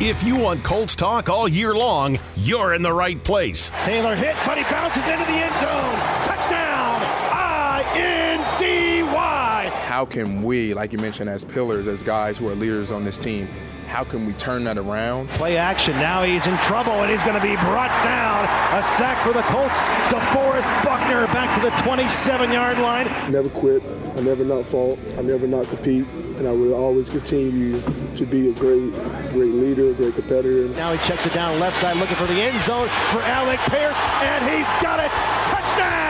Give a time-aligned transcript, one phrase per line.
[0.00, 3.72] If you want Colts talk all year long, you're in the right place.
[3.82, 5.98] Taylor hit, but he bounces into the end zone.
[6.24, 7.02] Touchdown!
[7.34, 9.72] I N D Y.
[9.98, 13.18] How can we, like you mentioned, as pillars, as guys who are leaders on this
[13.18, 13.48] team,
[13.88, 15.28] how can we turn that around?
[15.30, 15.96] Play action.
[15.96, 18.44] Now he's in trouble and he's going to be brought down.
[18.78, 19.76] A sack for the Colts.
[20.06, 23.06] DeForest Buckner back to the 27 yard line.
[23.32, 23.82] Never quit.
[24.16, 25.00] I never not fault.
[25.16, 26.06] I never not compete.
[26.36, 27.82] And I will always continue
[28.14, 28.92] to be a great,
[29.30, 30.68] great leader, a great competitor.
[30.76, 33.98] Now he checks it down left side looking for the end zone for Alec Pierce.
[34.22, 35.10] And he's got it.
[35.50, 36.07] Touchdown!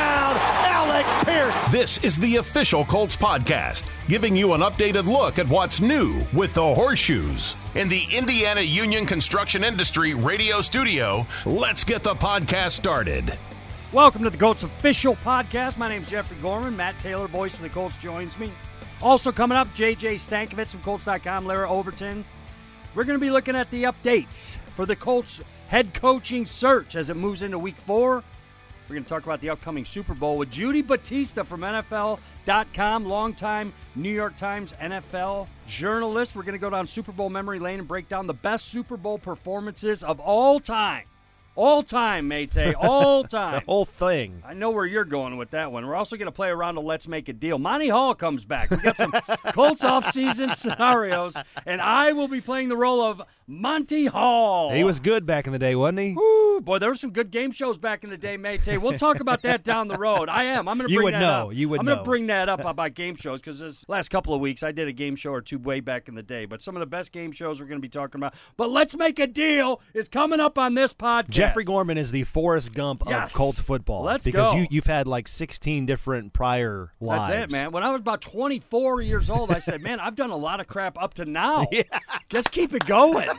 [1.29, 1.65] Pierce.
[1.65, 6.55] This is the official Colts podcast, giving you an updated look at what's new with
[6.55, 7.55] the horseshoes.
[7.75, 13.37] In the Indiana Union Construction Industry radio studio, let's get the podcast started.
[13.93, 15.77] Welcome to the Colts official podcast.
[15.77, 16.75] My name is Jeffrey Gorman.
[16.75, 18.51] Matt Taylor, voice of the Colts, joins me.
[19.03, 22.25] Also coming up, JJ Stankevitz from Colts.com, Larra Overton.
[22.95, 27.11] We're going to be looking at the updates for the Colts head coaching search as
[27.11, 28.25] it moves into week four.
[28.89, 33.75] We're going to talk about the upcoming Super Bowl with Judy Battista from NFL.com, longtime
[33.95, 36.35] New York Times NFL journalist.
[36.35, 38.97] We're going to go down Super Bowl memory lane and break down the best Super
[38.97, 41.05] Bowl performances of all time.
[41.59, 42.57] All time, Mate.
[42.77, 43.63] All time.
[43.67, 44.45] whole thing.
[44.47, 45.85] I know where you're going with that one.
[45.85, 47.59] We're also going to play around a Let's Make a Deal.
[47.59, 48.71] Monty Hall comes back.
[48.71, 49.11] We got some
[49.55, 54.71] Colts off-season scenarios, and I will be playing the role of Monty Hall.
[54.73, 56.13] He was good back in the day, wasn't he?
[56.15, 58.65] Woo, boy, there were some good game shows back in the day, Mate.
[58.81, 60.29] We'll talk about that down the road.
[60.29, 60.69] I am.
[60.69, 61.49] I'm going to You bring would that know.
[61.49, 61.55] up.
[61.55, 64.33] You would I'm going to bring that up about game shows because this last couple
[64.33, 66.45] of weeks I did a game show or two way back in the day.
[66.45, 68.35] But some of the best game shows we're going to be talking about.
[68.57, 71.48] But Let's Make a Deal is coming up on this podcast.
[71.49, 73.29] Jeffrey Gorman is the Forrest Gump Yes.
[73.29, 74.03] of Colts football.
[74.05, 74.59] Let's because go.
[74.59, 77.29] you you've had like 16 different prior lives.
[77.29, 77.73] That's it, man.
[77.73, 80.67] When I was about 24 years old, I said, "Man, I've done a lot of
[80.69, 81.67] crap up to now.
[82.33, 83.29] Let's keep it going.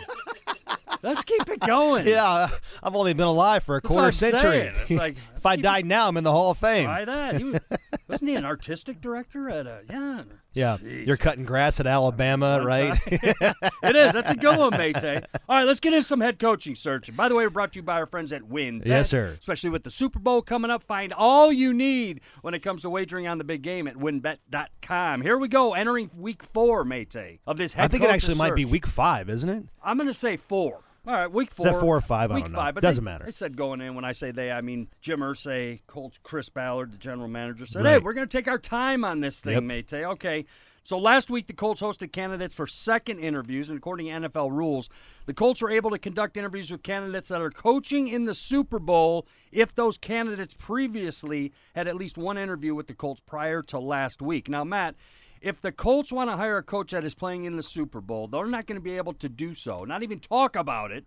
[1.01, 2.49] Let's keep it going." Yeah,
[2.81, 4.61] I've only been alive for a That's quarter century.
[4.61, 4.75] saying.
[4.81, 6.85] It's like, if I died now, I'm in the Hall of Fame.
[6.85, 7.37] Try that.
[7.37, 7.61] He was,
[8.07, 10.23] wasn't he an artistic director at a yeah?
[10.53, 11.05] Yeah, Jeez.
[11.05, 12.99] you're cutting grass at Alabama, right?
[13.05, 14.13] it is.
[14.13, 14.97] That's a good one, mate.
[15.03, 17.07] All right, let's get into some head coaching search.
[17.07, 18.81] And by the way, we're brought to you by our friends at Win.
[18.83, 19.35] Yes, sir.
[19.39, 22.89] Especially with the Super Bowl coming up, find all you need when it comes to
[22.89, 25.21] wagering on the big game at WinBet.com.
[25.21, 27.85] Here we go, entering Week Four, mate, of this head.
[27.85, 29.63] I think it actually might be week five, isn't it?
[29.83, 30.81] I'm going to say four.
[31.07, 31.65] All right, week four.
[31.65, 32.31] that four or five?
[32.31, 32.57] I Week don't know.
[32.59, 33.25] five, but Doesn't they, matter.
[33.25, 33.95] They said going in.
[33.95, 37.85] When I say they, I mean Jim Irsay, Colts, Chris Ballard, the general manager, said,
[37.85, 39.63] "Hey, we're going to take our time on this thing, Yep.
[39.63, 40.45] mate." Okay.
[40.85, 44.89] So last week, the Colts hosted candidates for second interviews, and according to NFL rules,
[45.27, 48.79] the Colts are able to conduct interviews with candidates that are coaching in the Super
[48.79, 53.77] Bowl if those candidates previously had at least one interview with the Colts prior to
[53.77, 54.49] last week.
[54.49, 54.95] Now, Matt,
[55.41, 58.27] if the Colts want to hire a coach that is playing in the Super Bowl,
[58.27, 61.05] they're not going to be able to do so, not even talk about it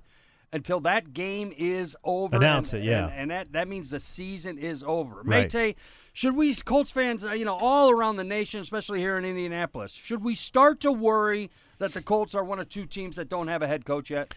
[0.52, 2.36] until that game is over.
[2.36, 3.06] Announce and- it, yeah.
[3.08, 5.22] And, and that, that means the season is over.
[5.24, 5.52] Right.
[5.52, 5.76] Mate,
[6.12, 9.92] should we, Colts fans, uh, you know, all around the nation, especially here in Indianapolis,
[9.92, 13.48] should we start to worry that the Colts are one of two teams that don't
[13.48, 14.34] have a head coach yet?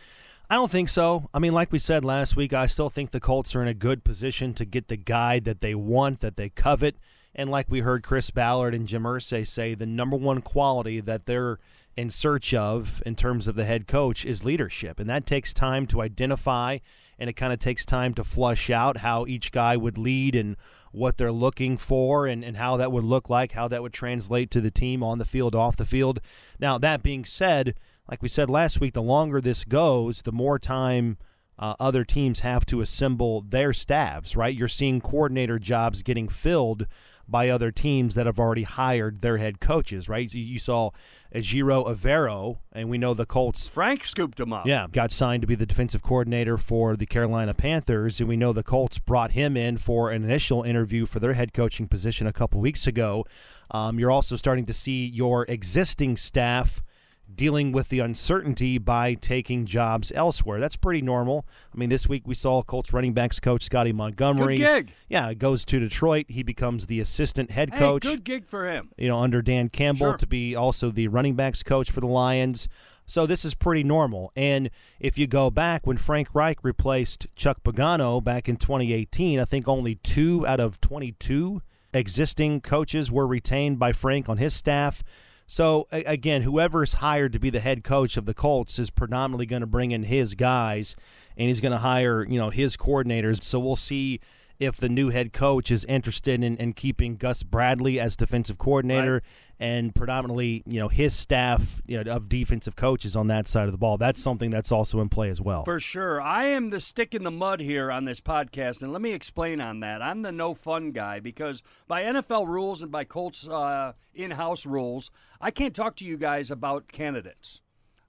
[0.49, 1.29] I don't think so.
[1.33, 3.73] I mean, like we said last week, I still think the Colts are in a
[3.73, 6.95] good position to get the guy that they want, that they covet.
[7.35, 11.25] And like we heard Chris Ballard and Jim Irsay say, the number one quality that
[11.25, 11.59] they're
[11.97, 14.99] in search of in terms of the head coach is leadership.
[14.99, 16.79] And that takes time to identify,
[17.19, 20.55] and it kind of takes time to flush out how each guy would lead and
[20.91, 24.49] what they're looking for and, and how that would look like, how that would translate
[24.51, 26.21] to the team on the field, off the field.
[26.57, 27.75] Now, that being said,
[28.09, 31.17] like we said last week, the longer this goes, the more time
[31.57, 34.55] uh, other teams have to assemble their staffs, right?
[34.55, 36.87] You're seeing coordinator jobs getting filled
[37.27, 40.31] by other teams that have already hired their head coaches, right?
[40.31, 40.91] You saw
[41.33, 44.67] Ejiro Evero, and we know the Colts Frank scooped him up.
[44.67, 48.53] yeah, got signed to be the defensive coordinator for the Carolina Panthers, and we know
[48.53, 52.33] the Colts brought him in for an initial interview for their head coaching position a
[52.33, 53.25] couple weeks ago.
[53.71, 56.83] Um, you're also starting to see your existing staff
[57.33, 60.59] dealing with the uncertainty by taking jobs elsewhere.
[60.59, 61.45] That's pretty normal.
[61.73, 64.57] I mean, this week we saw Colts running backs coach Scotty Montgomery.
[64.57, 64.93] Good gig.
[65.09, 66.25] Yeah, goes to Detroit.
[66.29, 68.91] He becomes the assistant head Hey, coach good gig for him.
[68.97, 70.17] you know, under Dan Campbell Sure.
[70.17, 72.67] to be also the running backs coach for the Lions.
[73.07, 74.31] So this is pretty normal.
[74.35, 74.69] And
[74.99, 79.67] if you go back when Frank Reich replaced Chuck Pagano back in 2018, I think
[79.67, 81.61] only two out of 22
[81.93, 85.03] existing coaches were retained by Frank on his staff.
[85.47, 89.61] So again, whoever's hired to be the head coach of the Colts is predominantly going
[89.61, 90.95] to bring in his guys,
[91.37, 93.43] and he's going to hire you know his coordinators.
[93.43, 94.21] So we'll see
[94.59, 99.13] if the new head coach is interested in, in keeping Gus Bradley as defensive coordinator
[99.15, 99.23] Right.
[99.59, 103.71] and predominantly, you know, his staff you know, of defensive coaches on that side of
[103.71, 103.97] the ball.
[103.97, 105.65] That's something that's also in play as well.
[105.65, 106.21] For sure.
[106.21, 109.59] I am the stick in the mud here on this podcast, and let me explain
[109.61, 110.01] on that.
[110.01, 114.65] I'm the no fun guy because by NFL rules and by Colts uh, in house
[114.65, 115.11] rules,
[115.41, 117.61] I can't talk to you guys about candidates.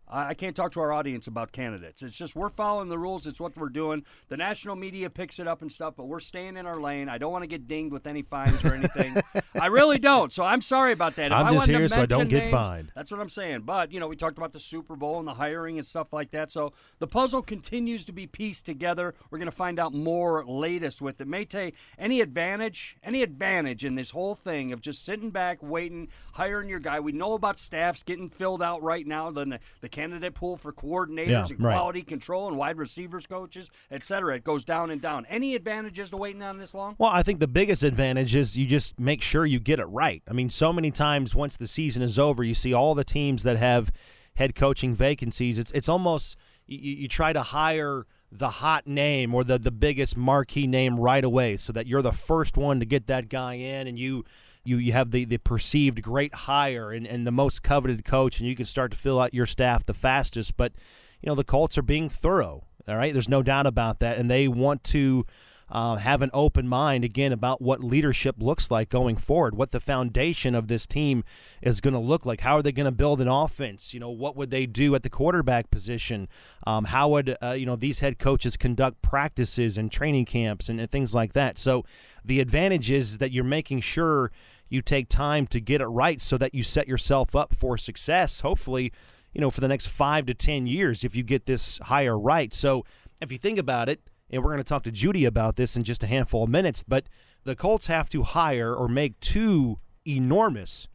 [0.08, 2.03] I can't talk to our audience about candidates.
[2.03, 3.26] It's just we're following the rules.
[3.26, 4.05] It's what we're doing.
[4.29, 7.08] The national media picks it up and stuff, but we're staying in our lane.
[7.08, 9.17] I don't want to get dinged with any fines or anything.
[9.61, 10.32] I really don't.
[10.32, 11.32] So I'm sorry about that.
[11.32, 12.93] If I'm I just here so I don't mention get names, fined.
[12.94, 13.62] That's what I'm saying.
[13.62, 16.31] But, you know, we talked about the Super Bowl and the hiring and stuff like
[16.31, 16.53] that.
[16.53, 19.14] So the puzzle continues to be pieced together.
[19.31, 21.26] We're going to find out more latest with it.
[21.26, 26.69] Mate, any advantage, any advantage in this whole thing of just sitting back, waiting, hiring
[26.69, 27.00] your guy?
[27.00, 31.28] We know about staffs getting filled out right now, the, the candidate pool for coordinators
[31.28, 31.75] Yeah, and right.
[31.75, 34.37] quality control and wide receivers coaches, et cetera.
[34.37, 35.26] It goes down and down.
[35.31, 36.96] Any advantages to waiting on this long?
[36.98, 40.22] Well, I think the biggest advantage is you just make sure you get it right.
[40.28, 43.43] I mean, so many times once the season is over, you see all the teams
[43.44, 43.90] that have
[44.34, 45.56] head coaching vacancies.
[45.58, 50.16] It's it's almost you, you try to hire the hot name or the the biggest
[50.16, 53.87] marquee name right away, so that you're the first one to get that guy in,
[53.87, 54.25] and you.
[54.66, 58.48] You, you have the, the perceived great hire and, and the most coveted coach, and
[58.48, 60.56] you can start to fill out your staff the fastest.
[60.56, 60.72] But,
[61.20, 62.64] you know, the Colts are being thorough.
[62.88, 65.26] All right, there's no doubt about that, and they want to
[65.68, 69.80] uh, have an open mind again about what leadership looks like going forward, what the
[69.80, 71.24] foundation of this team
[71.60, 72.40] is going to look like.
[72.40, 73.92] How are they going to build an offense?
[73.92, 76.28] You know, what would they do at the quarterback position?
[76.66, 80.80] Um, how would uh, you know these head coaches conduct practices and training camps and,
[80.80, 81.58] and things like that?
[81.58, 81.84] So
[82.24, 84.30] the advantage is that you're making sure
[84.68, 88.40] you take time to get it right, so that you set yourself up for success.
[88.40, 88.92] Hopefully
[89.36, 92.54] you know, for the next five to 10 years if you get this hire right.
[92.54, 92.86] So
[93.20, 95.84] if you think about it, and we're going to talk to Judy about this in
[95.84, 97.04] just a handful of minutes, but
[97.44, 100.88] the Colts have to hire or make two enormous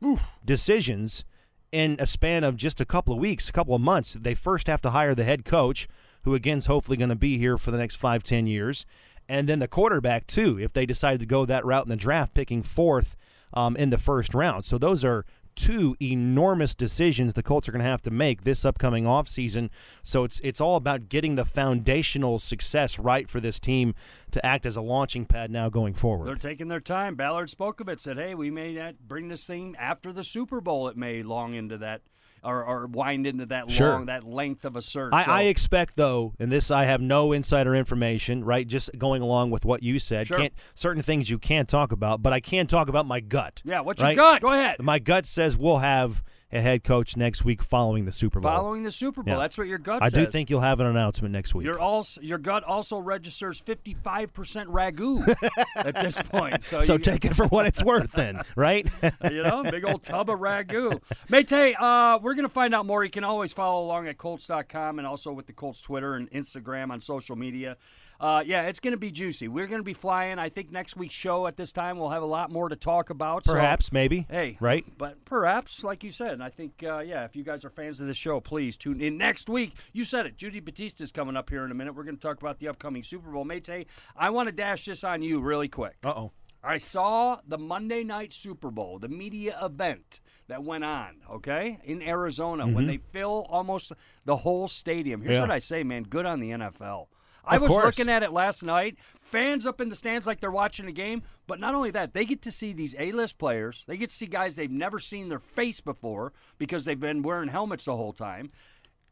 [0.43, 1.23] decisions
[1.71, 4.17] in a span of just a couple of weeks, a couple of months.
[4.19, 5.87] They first have to hire the head coach,
[6.23, 8.87] who again is hopefully going to be here for the next five, ten years,
[9.29, 12.33] and then the quarterback too, if they decide to go that route in the draft,
[12.33, 13.15] picking fourth
[13.53, 14.65] um, in the first round.
[14.65, 15.25] So those are
[15.55, 19.69] two enormous decisions the Colts are going to have to make this upcoming offseason.
[20.03, 23.93] So it's it's all about getting the foundational success right for this team
[24.31, 26.27] to act as a launching pad now going forward.
[26.27, 27.15] They're taking their time.
[27.15, 30.61] Ballard spoke of it, said, hey, we may not bring this thing after the Super
[30.61, 30.87] Bowl.
[30.87, 32.01] It may long into that
[32.43, 33.91] or, or wind into that Sure.
[33.93, 35.13] long, that length of a search.
[35.13, 38.67] I, So- I expect though, and this I have no insider information, right?
[38.67, 40.27] Just going along with what you said.
[40.27, 40.37] Sure.
[40.37, 43.61] Can't certain things you can't talk about, but I can talk about my gut.
[43.63, 44.15] Yeah, what's right?
[44.15, 44.41] your gut?
[44.41, 44.81] Go ahead.
[44.81, 46.23] My gut says we'll have
[46.53, 48.51] a head coach next week following the Super Bowl.
[48.51, 49.35] Following the Super Bowl.
[49.35, 49.39] Yeah.
[49.39, 50.25] That's what your gut I says.
[50.25, 51.65] do think you'll have an announcement next week.
[51.65, 54.29] Your also your gut also registers 55%
[54.67, 55.35] ragu
[55.75, 56.63] at this point.
[56.63, 58.87] So, so you, take it for what it's worth, then, right?
[59.29, 60.99] you know, big old tub of ragu.
[61.29, 63.03] Mate, uh, we're going to find out more.
[63.03, 66.91] You can always follow along at Colts.com and also with the Colts Twitter and Instagram
[66.91, 67.77] on social media.
[68.21, 69.47] Uh, yeah, it's going to be juicy.
[69.47, 70.37] We're going to be flying.
[70.37, 73.09] I think next week's show at this time we'll have a lot more to talk
[73.09, 73.45] about.
[73.45, 74.27] so- Perhaps, maybe.
[74.29, 74.85] Hey, right?
[74.97, 77.99] But perhaps, like you said, and I think, uh, yeah, if you guys are fans
[77.99, 79.73] of this show, please tune in next week.
[79.91, 80.37] You said it.
[80.37, 81.95] Judy Batista is coming up here in a minute.
[81.95, 83.43] We're going to talk about the upcoming Super Bowl.
[83.43, 83.67] Mate,
[84.15, 85.95] I want to dash this on you really quick.
[86.03, 86.31] Uh oh.
[86.63, 92.03] I saw the Monday night Super Bowl, the media event that went on, okay, in
[92.03, 93.91] Arizona when they fill almost
[94.25, 95.21] the whole stadium.
[95.23, 95.41] Here's Mm-hmm.
[95.41, 95.41] Yeah.
[95.41, 96.03] what I say, man.
[96.03, 97.07] Good on the NFL.
[97.43, 97.85] I Of was course.
[97.85, 98.97] looking at it last night.
[99.21, 102.25] Fans up in the stands like they're watching a game, but not only that, they
[102.25, 103.83] get to see these A-list players.
[103.87, 107.49] They get to see guys they've never seen their face before because they've been wearing
[107.49, 108.51] helmets the whole time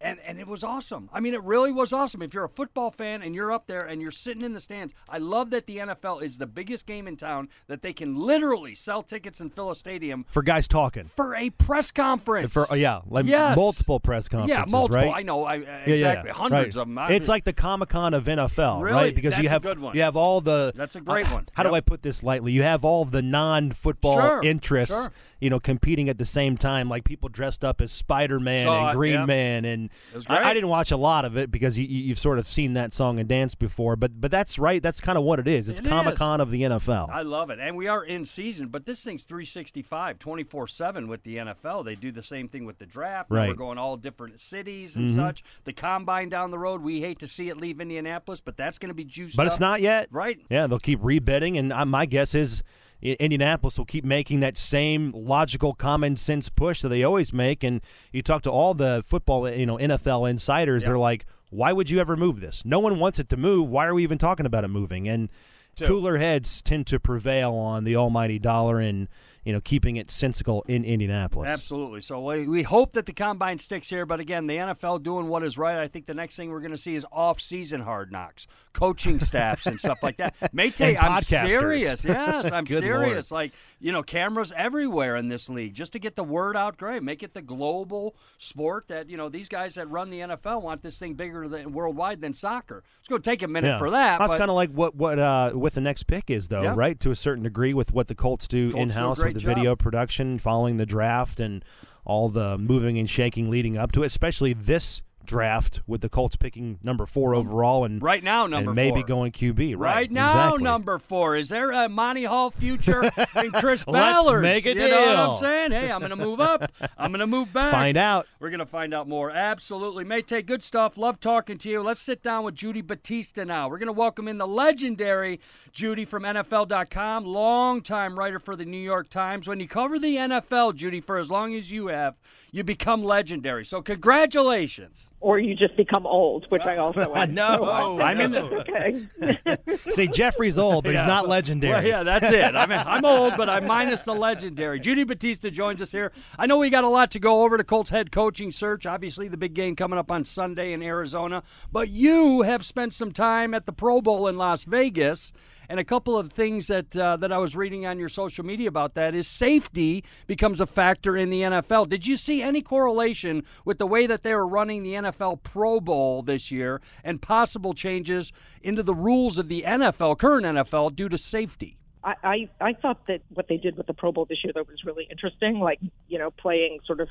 [0.01, 1.09] and and it was awesome.
[1.13, 2.21] I mean, it really was awesome.
[2.21, 4.93] If you're a football fan and you're up there and you're sitting in the stands,
[5.09, 8.75] I love that the NFL is the biggest game in town that they can literally
[8.75, 11.05] sell tickets and fill a stadium For guys talking.
[11.05, 12.53] for a press conference.
[12.53, 13.57] For uh, yeah, like Yes.
[13.57, 14.97] multiple press conferences, yeah, multiple.
[15.03, 15.13] right?
[15.15, 15.43] I know.
[15.43, 16.29] I, uh, Yeah, yeah, exactly.
[16.29, 16.33] yeah.
[16.35, 16.81] Hundreds Right.
[16.81, 16.97] of them.
[16.97, 18.95] I- It's like the Comic Con of NFL, Really?
[18.95, 19.15] right?
[19.15, 19.95] Because you That's a have good one.
[19.95, 20.71] you have all the.
[20.75, 21.47] That's a great uh, one.
[21.53, 21.71] How Yep.
[21.71, 22.51] do I put this lightly?
[22.51, 25.11] You have all the non-football Sure, interests, sure.
[25.39, 28.97] You know, competing at the same time, like people dressed up as Spider-Man Saw and
[28.97, 29.27] Green yep.
[29.27, 29.89] Man, and
[30.27, 32.93] I, I didn't watch a lot of it because you, you've sort of seen that
[32.93, 34.81] song and dance before, but but that's right.
[34.81, 35.69] That's kind of what it is.
[35.69, 35.85] It's It.
[35.85, 37.09] Comic Con of the NFL.
[37.09, 37.59] I love it.
[37.59, 41.85] And we are in season, but this thing's 365, 24 7 with the NFL.
[41.85, 43.31] They do the same thing with the draft.
[43.31, 43.43] Right.
[43.43, 43.49] Mm-hmm.
[43.49, 45.43] We're going all different cities and such.
[45.63, 48.89] The combine down the road, we hate to see it leave Indianapolis, but that's going
[48.89, 50.07] to be juiced but it's not yet.
[50.11, 50.39] Right.
[50.49, 52.63] Yeah, they'll keep rebidding, and my guess is
[53.01, 57.63] Indianapolis will keep making that same logical, common sense push that they always make.
[57.63, 61.89] And you talk to all the football, you know, NFL insiders, they're like, "Why would
[61.89, 62.63] you ever move this?
[62.65, 63.69] No one wants it to move.
[63.69, 65.29] Why are we even talking about it moving?" And
[65.75, 65.87] too.
[65.87, 69.07] cooler heads tend to prevail on the almighty dollar and
[69.45, 71.49] you know keeping it sensical in Indianapolis.
[71.49, 72.01] Absolutely.
[72.01, 75.43] So we, we hope that the combine sticks here, but again, the NFL doing what
[75.43, 75.77] is right.
[75.79, 79.65] I think the next thing we're going to see is off-season hard knocks, coaching staffs
[79.65, 80.35] and stuff like that.
[80.79, 81.49] And I'm podcasters.
[81.49, 82.05] serious.
[82.05, 83.31] Yes, I'm serious.
[83.31, 86.77] Like you know, cameras everywhere in this league just to get the word out.
[86.77, 90.61] Great, make it the global sport that you know these guys that run the NFL
[90.61, 92.83] want this thing bigger than worldwide than soccer.
[92.99, 93.77] It's going to take a minute Yeah.
[93.79, 94.19] for that.
[94.19, 96.73] That's kind of like what what uh, with the next pick is, though, Yeah.
[96.75, 96.99] right?
[97.01, 99.33] To a certain degree, with what the Colts do Colts do a in house great
[99.35, 99.55] the job.
[99.55, 101.63] video production, following the draft, and
[102.05, 104.07] all the moving and shaking leading up to it.
[104.07, 108.75] Especially this draft with the Colts picking number four overall and Right now, number and
[108.75, 109.07] maybe four.
[109.07, 109.75] going QB.
[109.77, 110.63] Right, Right now, exactly.
[110.63, 111.35] number four.
[111.35, 113.03] Is there a Monty Hall future
[113.35, 114.41] and Chris Let's Ballard?
[114.41, 115.71] make a You know what I'm saying?
[115.71, 116.71] Hey, I'm going to move up.
[116.97, 117.71] I'm going to move back.
[117.71, 118.27] Find out.
[118.39, 119.29] We're going to find out more.
[119.31, 120.03] Absolutely.
[120.03, 120.97] Mate, good stuff.
[120.97, 121.81] Love talking to you.
[121.81, 123.69] Let's sit down with Judy Battista now.
[123.69, 125.39] We're going to welcome in the legendary
[125.71, 129.47] Judy from NFL.com, longtime writer for the New York Times.
[129.47, 132.15] When you cover the NFL, Judy, for as long as you have,
[132.51, 133.63] you become legendary.
[133.65, 135.09] So, congratulations.
[135.21, 137.33] or you just become old, which I also am.
[137.33, 139.77] No, So I think I'm in that's okay.
[139.91, 140.99] See, Jeffrey's old, but Yeah.
[141.01, 141.73] he's not legendary.
[141.73, 142.55] Well, yeah, that's it.
[142.55, 144.79] I mean, I'm old, but I'm minus the legendary.
[144.79, 146.11] Judy Battista joins us here.
[146.37, 148.85] I know we got a lot to go over to Colts head coaching search.
[148.85, 151.43] Obviously, the big game coming up on Sunday in Arizona.
[151.71, 155.31] But you have spent some time at the Pro Bowl in Las Vegas.
[155.69, 158.67] And a couple of things that uh, that I was reading on your social media
[158.67, 161.87] about that is safety becomes a factor in the NFL.
[161.87, 165.79] Did you see any correlation with the way that they were running the NFL Pro
[165.79, 168.31] Bowl this year and possible changes
[168.63, 171.77] into the rules of the NFL, current NFL, due to safety?
[172.03, 174.83] I, I thought that what they did with the Pro Bowl this year that was
[174.85, 177.09] really interesting, like you know playing sort of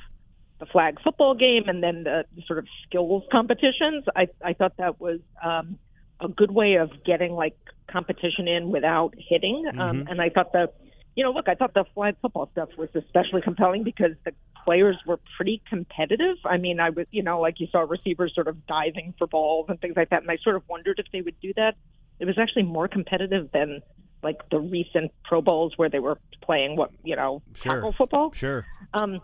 [0.59, 4.03] the flag football game and then the sort of skills competitions.
[4.15, 5.77] I I thought that was um,
[6.19, 7.55] a good way of getting like
[7.91, 9.65] competition in without hitting.
[9.79, 10.69] Um, and I thought the
[11.15, 14.31] you know look, I thought the flag football stuff was especially compelling because the
[14.63, 16.37] players were pretty competitive.
[16.45, 19.67] I mean, I was you know like you saw receivers sort of diving for balls
[19.69, 21.75] and things like that, and I sort of wondered if they would do that.
[22.19, 23.81] It was actually more competitive than
[24.21, 27.75] like the recent Pro Bowls where they were playing what you know Sure.
[27.75, 28.31] tackle football.
[28.33, 28.65] Sure.
[28.93, 29.21] Um,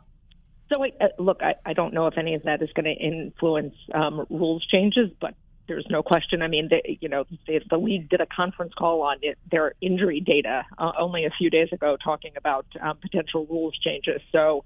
[0.70, 2.92] so I, uh, look, I, I don't know if any of that is going to
[2.92, 5.36] influence um, rules changes, but
[5.68, 6.42] there's no question.
[6.42, 9.74] I mean, they, you know, the, the league did a conference call on it, their
[9.82, 14.22] injury data uh, only a few days ago, talking about um, potential rules changes.
[14.32, 14.64] So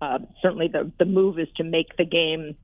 [0.00, 2.56] uh, certainly the the move is to make the game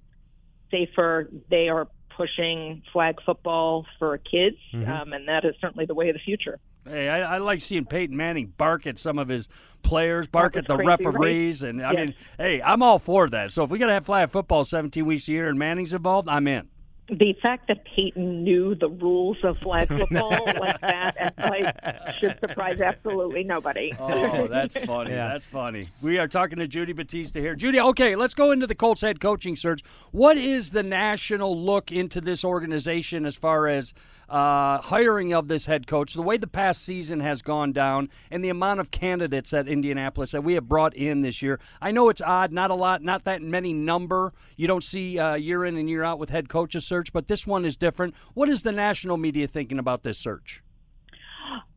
[0.71, 1.29] safer.
[1.51, 6.15] They are pushing flag football for kids, um, and that is certainly the way of
[6.15, 6.59] the future.
[6.89, 9.49] Hey, I, I like seeing Peyton Manning bark at some of his
[9.83, 11.01] players, bark at the crazy, right?
[11.05, 12.07] referees, and I Yes.
[12.07, 13.51] mean, hey, I'm all for that.
[13.51, 16.29] So if we got to have flag football 17 weeks a year and Manning's involved,
[16.29, 16.69] I'm in.
[17.09, 21.75] The fact that Peyton knew the rules of flag football like that and like
[22.19, 23.93] should surprise absolutely nobody.
[24.07, 25.11] Oh, that's funny.
[25.11, 25.29] Yeah.
[25.29, 25.89] That's funny.
[26.01, 27.55] We are talking to Judy Battista here.
[27.55, 29.83] Judy, okay, let's go into the Colts head coaching search.
[30.11, 33.95] What is the national look into this organization as far as
[34.29, 38.45] uh, hiring of this head coach, the way the past season has gone down, and
[38.45, 41.61] the amount of candidates at Indianapolis that we have brought in this year?
[41.81, 44.33] I know it's odd, not a lot, not that many number.
[44.57, 47.47] You don't see uh, year in and year out with head coaches search, but this
[47.47, 48.15] one is different.
[48.35, 50.63] What is the national media thinking about this search?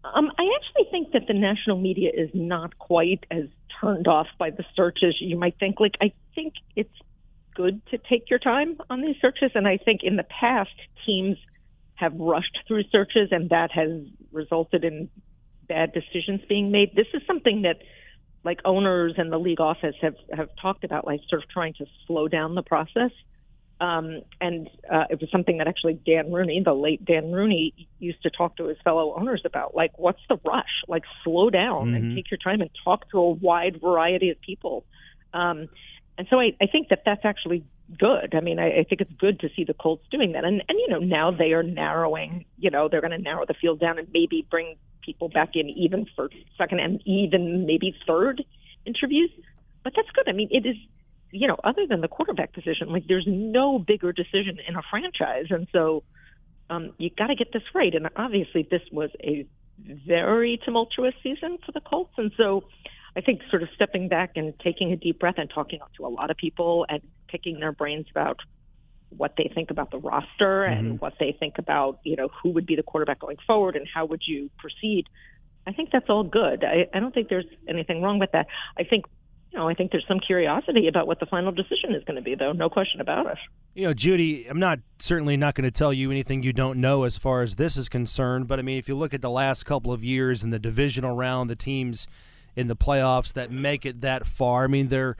[0.03, 3.43] Um, I actually think that the national media is not quite as
[3.79, 5.79] turned off by the searches you might think.
[5.79, 6.89] Like, I think it's
[7.53, 10.71] good to take your time on these searches, and I think in the past
[11.05, 11.37] teams
[11.99, 13.91] have rushed through searches, and that has
[14.31, 15.09] resulted in
[15.67, 16.95] bad decisions being made.
[16.95, 17.77] This is something that
[18.43, 21.85] like owners and the league office have have talked about, like sort of trying to
[22.07, 23.11] slow down the process.
[23.81, 28.21] Um, and uh, it was something that actually Dan Rooney, the late Dan Rooney, used
[28.23, 29.73] to talk to his fellow owners about.
[29.73, 30.83] Like, what's the rush?
[30.89, 34.85] Like, slow down and take your time and talk to a wide variety of people.
[35.33, 35.69] Um,
[36.17, 37.63] and so I, I think that that's actually
[37.97, 38.35] good.
[38.35, 40.43] I mean, I, I think it's good to see the Colts doing that.
[40.43, 42.45] And, and you know, now they are narrowing.
[42.57, 45.69] You know, they're going to narrow the field down and maybe bring people back in
[45.69, 48.43] even for second and even maybe third
[48.85, 49.31] interviews.
[49.83, 50.27] But that's good.
[50.27, 50.75] I mean, it is
[51.31, 55.45] you know, other than the quarterback position, like there's no bigger decision in a franchise,
[55.49, 56.03] and so
[56.69, 57.93] um, you got to get this right.
[57.93, 59.45] And obviously, this was a
[60.07, 62.63] very tumultuous season for the Colts, and so
[63.19, 66.07] I think sort of stepping back and taking a deep breath and talking to a
[66.07, 68.39] lot of people and picking their brains about
[69.09, 70.97] what they think about the roster and mm-hmm.
[70.99, 74.05] what they think about you know who would be the quarterback going forward and how
[74.05, 75.03] would you proceed.
[75.67, 76.63] I think that's all good.
[76.63, 78.47] I, I don't think there's anything wrong with that.
[78.77, 79.03] I think
[79.51, 82.21] you know, I think there's some curiosity about what the final decision is going to
[82.21, 82.53] be, though.
[82.53, 83.37] No question about it.
[83.73, 87.03] You know, Judy, I'm not certainly not going to tell you anything you don't know
[87.03, 88.47] as far as this is concerned.
[88.47, 91.15] But I mean, if you look at the last couple of years in the divisional
[91.15, 92.05] round, the teams
[92.59, 95.15] in the playoffs that make it that far, I mean, they're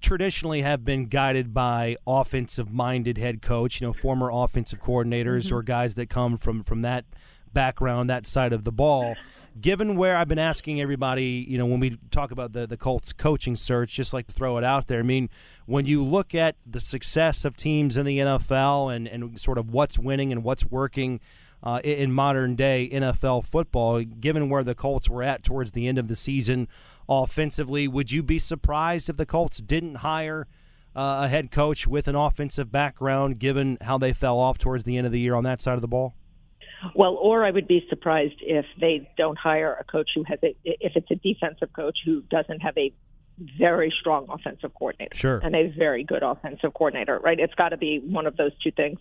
[0.00, 5.56] traditionally have been guided by offensive minded head coach, you know, former offensive coordinators mm-hmm.
[5.56, 7.04] or guys that come from from that
[7.52, 9.16] background, that side of the ball.
[9.60, 13.12] Given where I've been asking everybody, you know, when we talk about the the Colts
[13.12, 15.00] coaching search, just like to throw it out there.
[15.00, 15.30] I mean,
[15.66, 19.70] when you look at the success of teams in the NFL and and sort of
[19.70, 21.20] what's winning and what's working
[21.64, 25.98] uh, in modern day NFL football, given where the Colts were at towards the end
[25.98, 26.68] of the season
[27.08, 30.46] offensively, would you be surprised if the Colts didn't hire
[30.94, 34.96] uh, a head coach with an offensive background, given how they fell off towards the
[34.98, 36.14] end of the year on that side of the ball?
[36.94, 40.54] Well, or I would be surprised if they don't hire a coach who has a,
[40.64, 42.92] if it's a defensive coach who doesn't have a
[43.58, 45.38] very strong offensive coordinator sure.
[45.38, 47.40] and a very good offensive coordinator, right?
[47.40, 48.98] It's got to be one of those two things.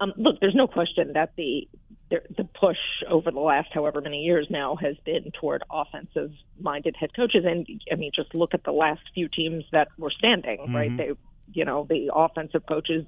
[0.00, 1.68] Um, look, there's no question that the,
[2.10, 6.96] the the push over the last however many years now has been toward offensive minded
[6.98, 10.58] head coaches, and I mean, just look at the last few teams that were standing,
[10.58, 10.76] mm-hmm.
[10.76, 10.96] right?
[10.96, 11.10] They,
[11.52, 13.04] you know, the offensive coaches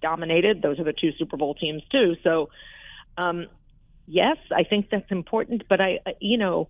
[0.00, 0.62] dominated.
[0.62, 2.14] Those are the two Super Bowl teams too.
[2.22, 2.50] So,
[3.16, 3.46] um,
[4.06, 6.68] yes, I think that's important, but I, you know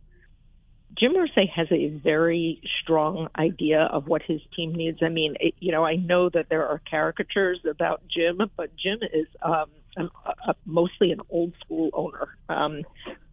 [0.99, 4.99] Jim Irsay has a very strong idea of what his team needs.
[5.02, 8.99] I mean, it, you know, I know that there are caricatures about Jim, but Jim
[9.12, 9.66] is um,
[9.97, 10.05] a,
[10.50, 12.83] a, mostly an old school owner um,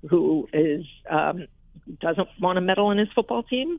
[0.10, 1.48] who is um,
[2.00, 3.78] doesn't want to meddle in his football team.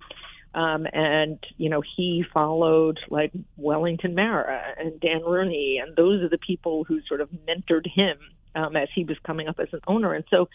[0.55, 6.29] Um, and you know he followed like Wellington Mara and Dan Rooney, and those are
[6.29, 8.19] the people who sort of mentored him
[8.55, 10.15] um, as he was coming up as an owner.
[10.15, 10.49] And so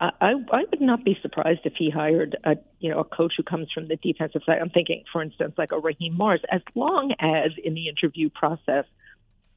[0.00, 3.42] I, I would not be surprised if he hired a you know a coach who
[3.42, 4.58] comes from the defensive side.
[4.60, 8.84] I'm thinking, for instance, like a Raheem Morris, as long as in the interview process,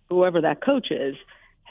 [0.09, 1.15] whoever that coach is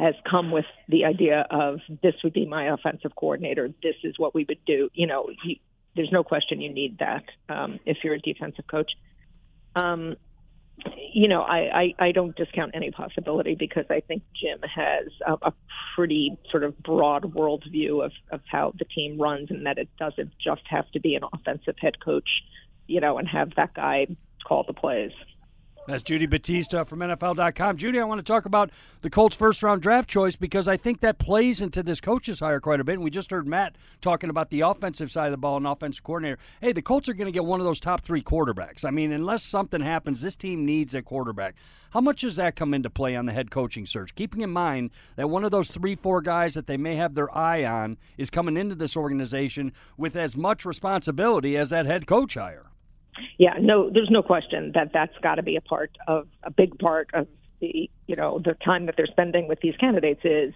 [0.00, 3.68] has come with the idea of this would be my offensive coordinator.
[3.82, 4.88] This is what we would do.
[4.94, 5.60] You know, he,
[5.94, 8.92] there's no question you need that um, if you're a defensive coach.
[9.76, 10.16] Um,
[11.12, 11.58] you know, I,
[11.98, 15.52] I, I don't discount any possibility because I think Jim has a, a
[15.94, 20.32] pretty sort of broad worldview of, of how the team runs and that it doesn't
[20.42, 22.28] just have to be an offensive head coach,
[22.86, 24.06] you know, and have that guy
[24.46, 25.12] call the plays.
[25.90, 27.76] That's Judy Battista from NFL.com.
[27.76, 31.00] Judy, I want to talk about the Colts' first round draft choice because I think
[31.00, 32.94] that plays into this coach's hire quite a bit.
[32.94, 36.04] And we just heard Matt talking about the offensive side of the ball and offensive
[36.04, 36.38] coordinator.
[36.60, 38.84] Hey, the Colts are going to get one of those top three quarterbacks.
[38.84, 41.56] I mean, unless something happens, this team needs a quarterback.
[41.90, 44.14] How much does that come into play on the head coaching search?
[44.14, 47.36] Keeping in mind that one of those three, four guys that they may have their
[47.36, 52.34] eye on is coming into this organization with as much responsibility as that head coach
[52.34, 52.69] hire.
[53.38, 56.78] Yeah, no, there's no question that that's got to be a part of a big
[56.78, 57.26] part of
[57.60, 60.54] the you know the time that they're spending with these candidates is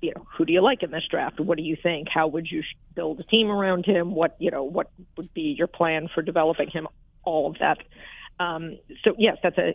[0.00, 1.40] you know who do you like in this draft?
[1.40, 2.08] What do you think?
[2.12, 2.62] How would you
[2.94, 4.14] build a team around him?
[4.14, 6.88] What you know what would be your plan for developing him?
[7.24, 7.78] All of that.
[8.40, 9.74] Um, so yes that's a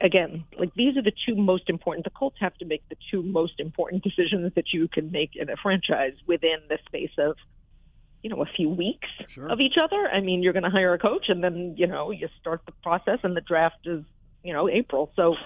[0.00, 3.22] again like these are the two most important the colts have to make the two
[3.22, 7.36] most important decisions that you can make in a franchise within the space of
[8.22, 9.48] you know a few weeks sure.
[9.48, 10.08] of each other.
[10.08, 12.72] I mean, you're going to hire a coach, and then you know you start the
[12.82, 14.02] process, and the draft is
[14.42, 15.12] you know April.
[15.16, 15.36] So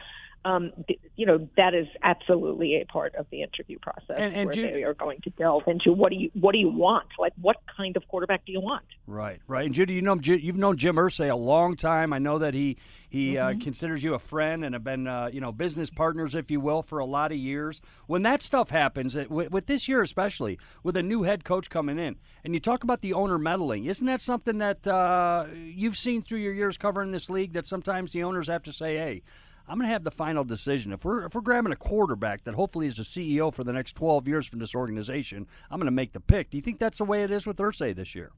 [0.45, 0.73] um,
[1.17, 4.63] you know that is absolutely a part of the interview process and, and where do,
[4.63, 7.07] they are going to delve into what do you what do you want?
[7.19, 8.85] Like what kind of quarterback do you want?
[9.07, 9.67] Right right.
[9.67, 12.13] And Judy you know you've known Jim Irsay a long time.
[12.13, 12.79] I know that he
[13.09, 13.61] he uh, mm-hmm.
[13.61, 16.61] uh, considers you a friend and have been uh, you know business partners if you
[16.61, 17.81] will for a lot of years.
[18.07, 21.71] When that stuff happens it, with, with this year especially with a new head coach
[21.71, 25.97] coming in and you talk about the owner meddling isn't that something that uh, you've
[25.97, 29.23] seen through your years covering this league that sometimes the owners have to say hey
[29.69, 30.93] I'm going to have the final decision.
[30.93, 33.95] If we're if we're grabbing a quarterback that hopefully is the CEO for the next
[33.95, 36.51] 12 years from this organization, I'm going to make the pick.
[36.51, 38.33] Do you think that's the way it is with Irsay this year?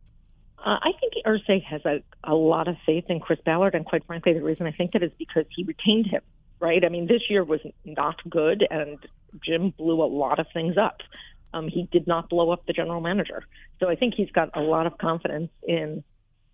[0.59, 4.05] Uh, I think Irsay has a, a lot of faith in Chris Ballard, and quite
[4.07, 6.23] frankly, the reason I think that is because he retained him.
[6.61, 6.83] Right?
[6.85, 8.99] I mean, this year was not good, and
[9.45, 10.99] Jim blew a lot of things up.
[11.53, 13.45] Um, he did not blow up the general manager,
[13.81, 16.03] so I think he's got a lot of confidence in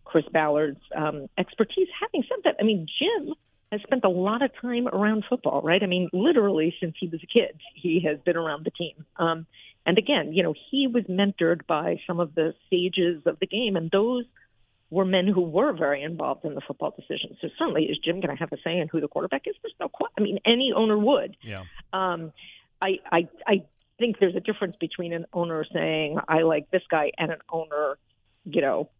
[0.04, 1.86] Chris Ballard's um, expertise.
[2.00, 3.34] Having said that, I mean, Jim
[3.72, 5.82] has spent a lot of time around football, right?
[5.82, 9.04] I mean, literally since he was a kid, he has been around the team.
[9.16, 9.46] Um,
[9.86, 13.76] and again, you know, he was mentored by some of the sages of the game,
[13.76, 14.24] and those
[14.90, 17.38] were men who were very involved in the football decisions.
[17.40, 19.54] So certainly, is Jim going to have a say in who the quarterback is?
[19.62, 20.14] There's no question.
[20.18, 21.36] I mean, any owner would.
[21.42, 21.62] Yeah.
[21.92, 22.32] Um,
[22.82, 23.62] I, I, I
[23.98, 27.98] think there's a difference between an owner saying I like this guy and an owner,
[28.44, 28.90] you know,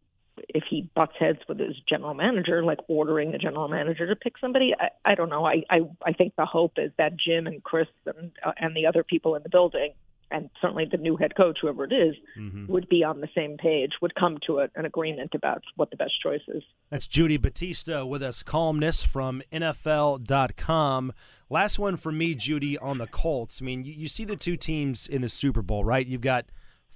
[0.49, 4.35] if he butts heads with his general manager, like ordering the general manager to pick
[4.41, 5.45] somebody, I, I don't know.
[5.45, 8.87] I, I I think the hope is that Jim and Chris and uh, and the
[8.87, 9.93] other people in the building,
[10.31, 12.67] and certainly the new head coach, whoever it is, Mm-hmm.
[12.73, 15.97] would be on the same page, would come to a, an agreement about what the
[15.97, 16.63] best choice is.
[16.89, 21.13] That's Judy Battista with us, columnist from NFL.com.
[21.49, 23.61] Last one for me, Judy, on the Colts.
[23.61, 26.07] I mean, you, you see the two teams in the Super Bowl, right?
[26.07, 26.47] You've got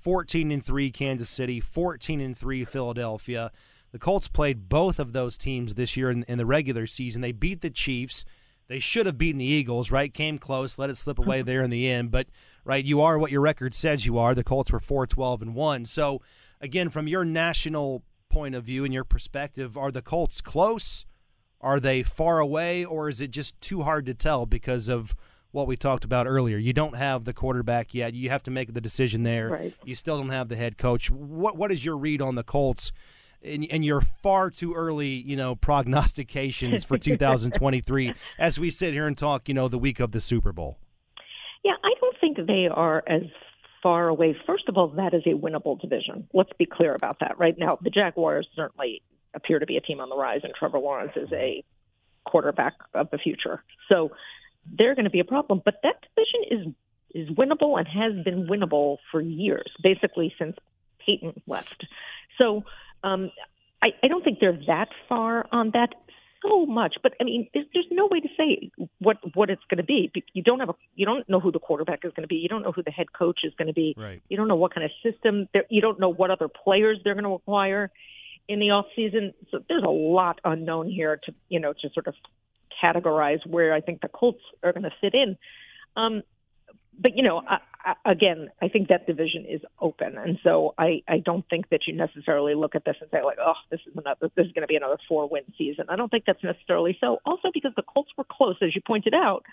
[0.05, 3.51] 14 and 3 Kansas City, 14 and 3 Philadelphia.
[3.91, 7.23] The Colts played both of those teams this year in, in the regular season.
[7.23, 8.27] They beat the Chiefs.
[8.69, 10.13] They should have beaten the Eagles, right?
[10.13, 11.47] Came close, let it slip away mm-hmm.
[11.47, 12.11] there in the end.
[12.11, 12.27] But
[12.67, 14.35] right, you are what your record says you are.
[14.35, 15.87] The Colts were 4 12 and 1.
[15.87, 16.21] So,
[16.61, 21.07] again, from your national point of view and your perspective, are the Colts close?
[21.63, 25.15] Are they far away, or is it just too hard to tell because of
[25.55, 26.59] what we talked about earlier?
[26.59, 28.13] You don't have the quarterback yet.
[28.13, 29.49] You have to make the decision there.
[29.49, 29.75] Right.
[29.85, 31.11] You still don't have the head coach.
[31.11, 32.93] What What is your read on the Colts?
[33.43, 39.07] And, and your far too early, you know, prognostications for 2023 as we sit here
[39.07, 40.79] and talk, you know, the week of the Super Bowl.
[41.63, 43.23] Yeah, I don't think they are as
[43.83, 44.35] far away.
[44.47, 46.27] First of all, that is a winnable division.
[46.33, 47.39] Let's be clear about that.
[47.39, 49.03] Right now, the Jaguars certainly
[49.35, 51.63] appear to be a team on the rise, and Trevor Lawrence is a
[52.25, 53.63] quarterback of the future.
[53.91, 54.11] So
[54.71, 55.63] they're going to be a problem.
[55.65, 56.75] But that division is
[57.15, 60.57] is winnable and has been winnable for years, basically since
[61.05, 61.87] Peyton left.
[62.39, 62.65] So
[63.05, 63.31] um,
[63.81, 65.91] I, I don't think they're that far on that
[66.43, 69.79] so much, but I mean, there's, there's no way to say what what it's going
[69.79, 70.11] to be.
[70.33, 72.37] You don't have a, you don't know who the quarterback is going to be.
[72.37, 73.95] You don't know who the head coach is going to be.
[73.97, 74.23] Right.
[74.29, 75.49] You don't know what kind of system.
[75.71, 77.91] You don't know what other players they're going to acquire
[78.49, 79.33] in the off season.
[79.51, 82.15] So there's a lot unknown here to you know to sort of
[82.83, 85.37] categorize where I think the Colts are going to fit in.
[85.97, 86.23] Um,
[86.99, 91.03] but you know, I, I, again, I think that division is open, and so I,
[91.09, 93.95] I don't think that you necessarily look at this and say like, oh, this is
[93.97, 95.87] another, this is going to be another four win season.
[95.89, 97.19] I don't think that's necessarily so.
[97.27, 99.45] Also, because the Colts were close, as you pointed out.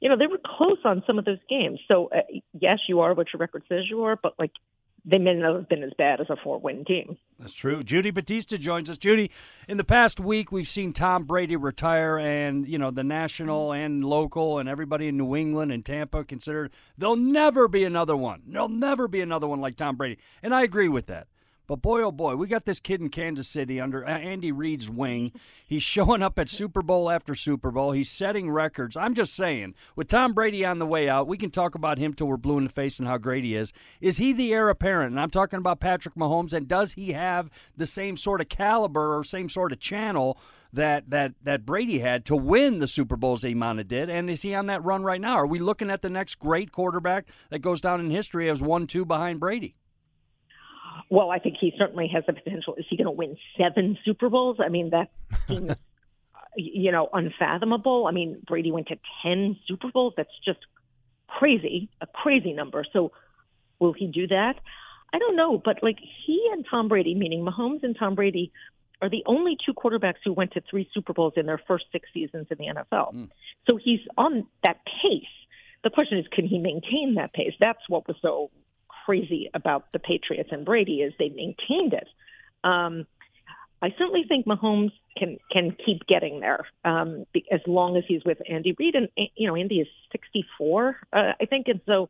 [0.00, 1.78] You know, they were close on some of those games.
[1.86, 2.22] So uh,
[2.58, 4.52] yes, you are what your record says you are, but like
[5.04, 7.16] they may not have been as bad as a four win team.
[7.38, 7.82] That's true.
[7.82, 8.98] Judy Battista joins us.
[8.98, 9.30] Judy,
[9.66, 14.04] in the past week, we've seen Tom Brady retire, and you know the national and
[14.04, 18.42] local and everybody in New England and Tampa considered there'll never be another one.
[18.46, 21.28] There'll never be another one like Tom Brady, and I agree with that.
[21.70, 24.90] But boy, oh boy, we got this kid in Kansas City under uh, Andy Reid's
[24.90, 25.30] wing.
[25.64, 27.92] He's showing up at Super Bowl after Super Bowl.
[27.92, 28.96] He's setting records.
[28.96, 32.12] I'm just saying, with Tom Brady on the way out, we can talk about him
[32.12, 33.72] till we're blue in the face and how great he is.
[34.00, 35.12] Is he the heir apparent?
[35.12, 36.52] And I'm talking about Patrick Mahomes.
[36.52, 40.38] And does he have the same sort of caliber or same sort of channel
[40.72, 44.10] that that that Brady had to win the Super Bowls Imana did?
[44.10, 45.34] And is he on that run right now?
[45.34, 48.88] Are we looking at the next great quarterback that goes down in history as one
[48.88, 49.76] two behind Brady?
[51.08, 52.74] Well, I think he certainly has the potential.
[52.76, 54.58] Is he going to win seven Super Bowls?
[54.60, 55.10] I mean, that
[55.46, 55.72] seems,
[56.56, 58.06] you know, unfathomable.
[58.06, 60.14] I mean, Brady went to 10 Super Bowls.
[60.16, 60.58] That's just
[61.26, 62.84] crazy, a crazy number.
[62.92, 63.12] So
[63.78, 64.54] will he do that?
[65.12, 65.60] I don't know.
[65.62, 68.52] But like he and Tom Brady, meaning Mahomes and Tom Brady,
[69.02, 72.08] are the only two quarterbacks who went to three Super Bowls in their first six
[72.12, 73.14] seasons in the NFL.
[73.14, 73.28] Mm.
[73.66, 75.24] So he's on that pace.
[75.82, 77.54] The question is, can he maintain that pace?
[77.58, 78.50] That's what was so
[79.10, 82.06] crazy about the Patriots and Brady is they maintained it.
[82.62, 83.06] Um,
[83.82, 88.38] I certainly think Mahomes can can keep getting there um, as long as he's with
[88.48, 92.08] Andy Reid, and you know Andy is 64, uh, I think, and so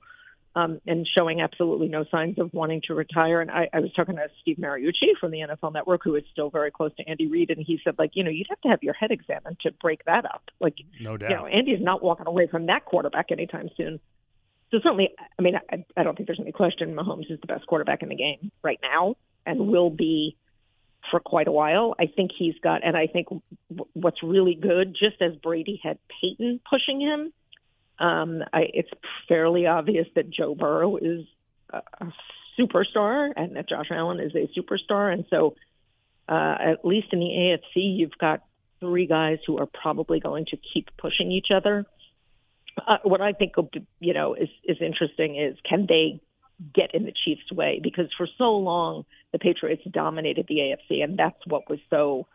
[0.57, 3.41] um, and showing absolutely no signs of wanting to retire.
[3.41, 6.51] And I, I was talking to Steve Mariucci from the NFL Network, who is still
[6.51, 8.83] very close to Andy Reid, and he said like you know you'd have to have
[8.83, 10.43] your head examined to break that up.
[10.61, 14.01] Like no doubt, you know Andy is not walking away from that quarterback anytime soon.
[14.71, 17.67] So certainly, I mean, I, I don't think there's any question Mahomes is the best
[17.67, 20.37] quarterback in the game right now, and will be
[21.11, 21.95] for quite a while.
[21.99, 23.29] I think he's got, and I think
[23.95, 27.33] what's really good, just as Brady had Peyton pushing him,
[27.99, 28.91] um, I, it's
[29.29, 31.27] fairly obvious that Joe Burrow is
[31.71, 32.13] a, a
[32.59, 35.57] superstar and that Josh Allen is a superstar, and so
[36.29, 38.45] uh, at least in the AFC, you've got
[38.79, 41.85] three guys who are probably going to keep pushing each other
[42.87, 43.55] uh, what I think
[44.01, 46.21] you know is is interesting is can they
[46.75, 51.19] get in the Chiefs' way because for so long the Patriots dominated the AFC and
[51.19, 52.27] that's what was so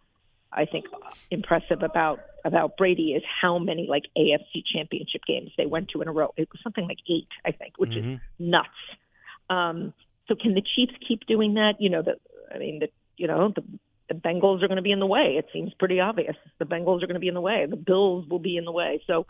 [0.52, 0.86] I think
[1.30, 6.08] impressive about about Brady is how many like AFC championship games they went to in
[6.08, 6.34] a row.
[6.38, 8.14] It was something like eight, I think, which mm-hmm.
[8.14, 8.70] is nuts.
[9.50, 9.94] Um,
[10.28, 11.74] so can the Chiefs keep doing that?
[11.80, 12.16] You know, the
[12.54, 13.64] I mean, the you know the
[14.08, 15.36] the Bengals are going to be in the way.
[15.38, 16.36] It seems pretty obvious.
[16.60, 17.66] The Bengals are going to be in the way.
[17.68, 19.02] The Bills will be in the way.
[19.08, 19.26] So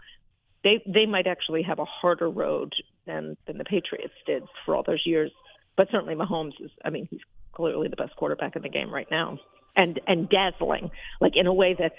[0.65, 2.73] they they might actually have a harder road
[3.05, 5.31] than than the Patriots did for all those years.
[5.77, 6.71] But certainly Mahomes is.
[6.83, 7.21] I mean, he's
[7.53, 9.37] clearly the best quarterback in the game right now,
[9.75, 10.89] and and dazzling,
[11.21, 11.93] like in a way that,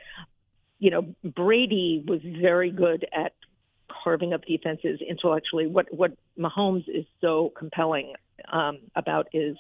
[0.81, 3.33] you know, Brady was very good at
[4.03, 5.69] carving up defenses intellectually.
[5.69, 8.15] What what Mahomes is so compelling
[8.53, 9.57] um, about is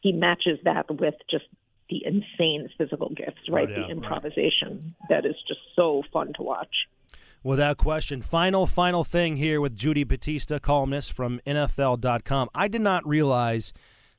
[0.00, 1.46] he matches that with just
[1.88, 3.68] the insane physical gifts, right?
[3.68, 6.74] yeah, the improvisation that is just so fun to watch.
[7.44, 8.22] Without question.
[8.22, 12.48] Final, final thing here with Judy Battista, columnist from NFL.com.
[12.54, 13.72] I did not realize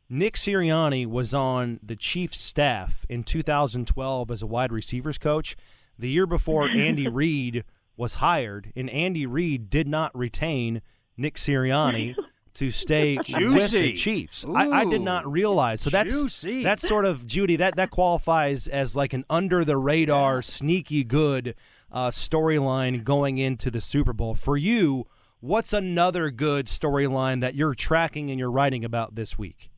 [0.10, 5.56] Nick Sirianni was on the Chiefs staff in 2012 as a wide receivers coach.
[5.98, 7.64] The year before, Andy Reid
[7.96, 10.82] was hired, and Andy Reid did not retain
[11.16, 12.16] Nick Sirianni
[12.56, 13.94] to stay with the Juicy.
[13.94, 14.46] Chiefs.
[14.54, 15.82] I, I did not realize.
[15.82, 16.64] So that's Juicy.
[16.64, 17.56] that's sort of Judy.
[17.56, 21.56] That that qualifies as like an under the radar, sneaky good
[21.93, 24.36] uh, storyline going into the Super Bowl.
[24.36, 25.08] For you,
[25.39, 29.69] what's another good storyline that you're tracking and you're writing about this week?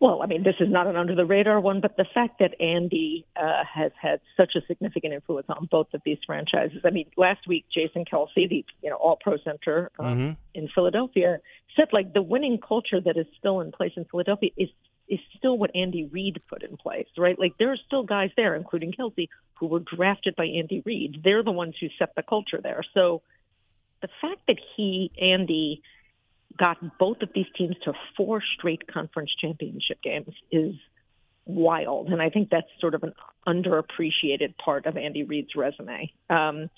[0.00, 2.60] Well, I mean, this is not an under the radar one, but the fact that
[2.60, 6.82] Andy uh, has had such a significant influence on both of these franchises.
[6.84, 11.38] I mean, last week, Jason Kelce, the you know All Pro Center um, in Philadelphia,
[11.74, 14.68] said like the winning culture that is still in place in Philadelphia is
[15.08, 17.38] is still what Andy Reid put in place, right?
[17.38, 21.20] Like there are still guys there, including Kelce, who were drafted by Andy Reid.
[21.22, 22.82] They're the ones who set the culture there.
[22.94, 23.22] So
[24.00, 25.82] the fact that he, Andy,
[26.58, 30.74] got both of these teams to four straight conference championship games is
[31.46, 32.08] wild.
[32.08, 33.12] And I think that's sort of an
[33.46, 36.12] underappreciated part of Andy Reid's resume.
[36.30, 36.70] Um,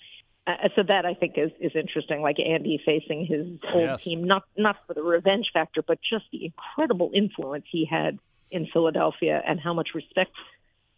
[0.46, 2.22] uh, so that I think is, is interesting.
[2.22, 4.02] Like Andy facing his old Yes.
[4.02, 8.18] team, not not for the revenge factor, but just the incredible influence he had
[8.50, 10.30] in Philadelphia and how much respect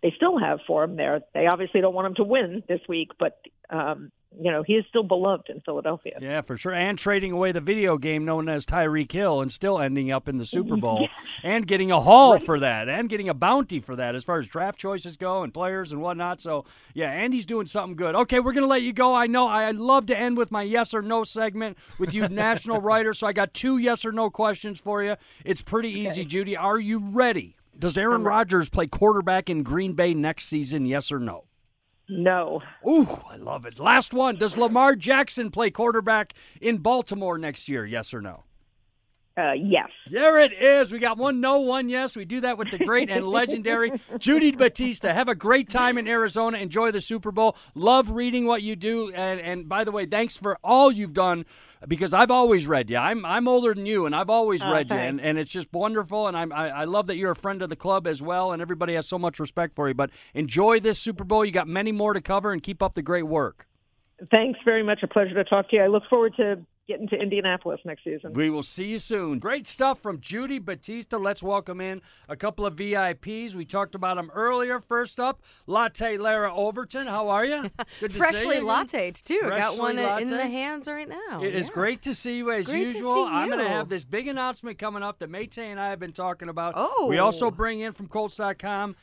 [0.02, 1.22] they still have for him there.
[1.34, 4.84] They obviously don't want him to win this week, but um, you know he is
[4.88, 6.18] still beloved in Philadelphia.
[6.20, 6.72] Yeah, for sure.
[6.72, 10.38] And trading away the video game known as Tyreek Hill and still ending up in
[10.38, 11.08] the Super Bowl
[11.42, 14.46] and getting a haul for that and getting a bounty for that as far as
[14.46, 16.40] draft choices go and players and whatnot.
[16.40, 18.14] So, yeah, Andy's doing something good.
[18.14, 19.14] Okay, we're going to let you go.
[19.14, 22.80] I know I love to end with my yes or no segment with you, national
[22.80, 23.14] writer.
[23.14, 25.16] So I got two yes or no questions for you.
[25.44, 26.56] It's pretty easy, Judy.
[26.56, 27.56] Are you ready?
[27.78, 30.84] Does Aaron Rodgers play quarterback in Green Bay next season?
[30.84, 31.44] Yes or no?
[32.08, 33.78] No, Ooh, I love it.
[33.78, 34.36] Last one.
[34.36, 37.84] Does Lamar Jackson play quarterback in Baltimore next year?
[37.84, 38.44] Yes or no?
[39.38, 39.88] Uh, yes.
[40.10, 40.90] There it is.
[40.90, 42.16] We got one no, one yes.
[42.16, 45.14] We do that with the great and legendary Judy Battista.
[45.14, 46.58] Have a great time in Arizona.
[46.58, 47.56] Enjoy the Super Bowl.
[47.76, 49.12] Love reading what you do.
[49.12, 51.44] And, and by the way, thanks for all you've done
[51.86, 52.96] because I've always read you.
[52.96, 55.72] I'm I'm older than you, and I've always Oh, read you, and, and it's just
[55.72, 56.26] wonderful.
[56.26, 58.60] And I'm, I I love that you're a friend of the club as well, and
[58.60, 59.94] everybody has so much respect for you.
[59.94, 61.44] But enjoy this Super Bowl.
[61.44, 63.68] You got many more to cover, and keep up the great work.
[64.32, 65.04] Thanks very much.
[65.04, 65.82] A pleasure to talk to you.
[65.82, 68.32] I look forward to getting to Indianapolis next season.
[68.32, 69.38] We will see you soon.
[69.38, 71.18] Great stuff from Judy Battista.
[71.18, 73.54] Let's welcome in a couple of VIPs.
[73.54, 74.80] We talked about them earlier.
[74.80, 77.06] First up, Latte Larra Overton.
[77.06, 77.62] How are you?
[78.00, 78.64] Good to see Freshly you.
[78.66, 79.40] latte too.
[79.44, 81.42] I got one uh, in the hands right now.
[81.42, 81.74] It is Yeah.
[81.74, 83.14] great to see you as Great to usual.
[83.26, 86.00] see I'm going to have this big announcement coming up that Mayte and I have
[86.00, 86.72] been talking about.
[86.76, 87.06] Oh.
[87.08, 88.96] We also bring in from Colts.com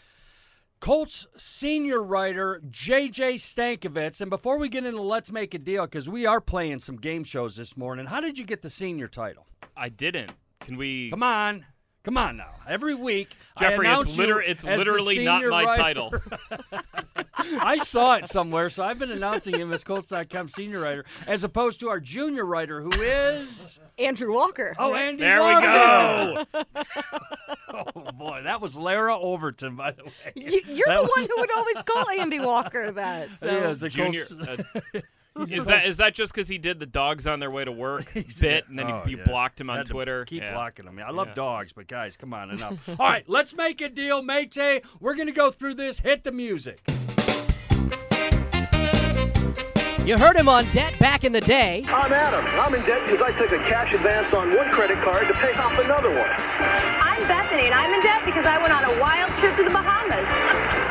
[0.79, 4.21] Colts senior writer JJ Stankevitz.
[4.21, 7.23] And before we get into Let's Make a Deal, because we are playing some game
[7.23, 9.47] shows this morning, how did you get the senior title?
[9.75, 10.31] I didn't.
[10.61, 11.09] Can we?
[11.09, 11.65] Come on.
[12.05, 12.51] Come on now.
[12.67, 15.81] Every week, Jeffrey, I it's, liter- you it's as literally not my writer.
[15.81, 16.13] title.
[17.61, 21.79] I saw it somewhere, so I've been announcing him as Colts.com senior writer, as opposed
[21.81, 24.75] to our junior writer, who is Andrew Walker.
[24.79, 25.23] oh Andy.
[25.23, 26.45] There we go.
[27.77, 30.11] Oh boy, that was Larra Overton, by the way.
[30.35, 33.35] You're That the one who would always call Andy Walker that.
[33.35, 33.49] So.
[33.49, 34.23] He is a Junior.
[34.23, 34.47] Colts-
[34.95, 35.01] Uh,
[35.37, 38.13] is that is that just because he did the dogs on their way to work
[38.39, 39.25] bit and then Oh, you, you yeah.
[39.25, 40.25] blocked him on Had Twitter?
[40.25, 40.53] Keep Yeah.
[40.53, 40.99] blocking them.
[41.05, 41.33] I love Yeah.
[41.33, 42.77] dogs, but guys, come on, enough.
[42.89, 44.57] All right, let's make a deal, mate.
[44.99, 45.99] We're gonna go through this.
[45.99, 46.81] Hit the music.
[50.05, 51.83] You heard him on debt back in the day.
[51.87, 52.45] I'm Adam.
[52.61, 55.51] I'm in debt because I took a cash advance on one credit card to pay
[55.55, 56.29] off another one.
[56.29, 59.71] I'm Bethany, and I'm in debt because I went on a wild trip to the
[59.71, 60.27] Bahamas.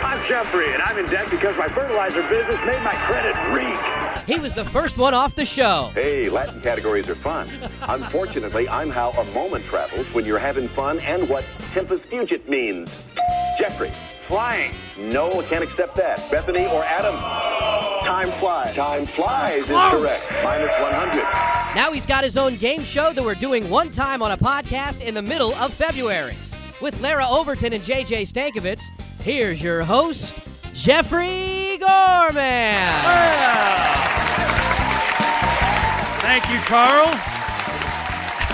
[0.02, 3.78] I'm Jeffrey, and I'm in debt because my fertilizer business made my credit reek.
[4.26, 5.90] He was the first one off the show.
[5.94, 7.46] Hey, Latin categories are fun.
[7.82, 12.90] Unfortunately, I'm how a moment travels when you're having fun and what tempus fugit means.
[13.58, 13.92] Jeffrey.
[14.26, 14.72] Flying.
[14.98, 16.30] No, I can't accept that.
[16.30, 17.14] Bethany or Adam?
[18.06, 18.74] Time flies.
[18.74, 20.32] Time flies is correct.
[20.42, 21.16] Minus 100.
[21.76, 25.02] Now he's got his own game show that we're doing one time on a podcast
[25.02, 26.34] in the middle of February.
[26.80, 28.82] With Larra Overton and JJ Stankevitz,
[29.20, 30.38] here's your host,
[30.74, 32.86] Jeffrey Gorman.
[36.20, 37.06] Thank you, Carl.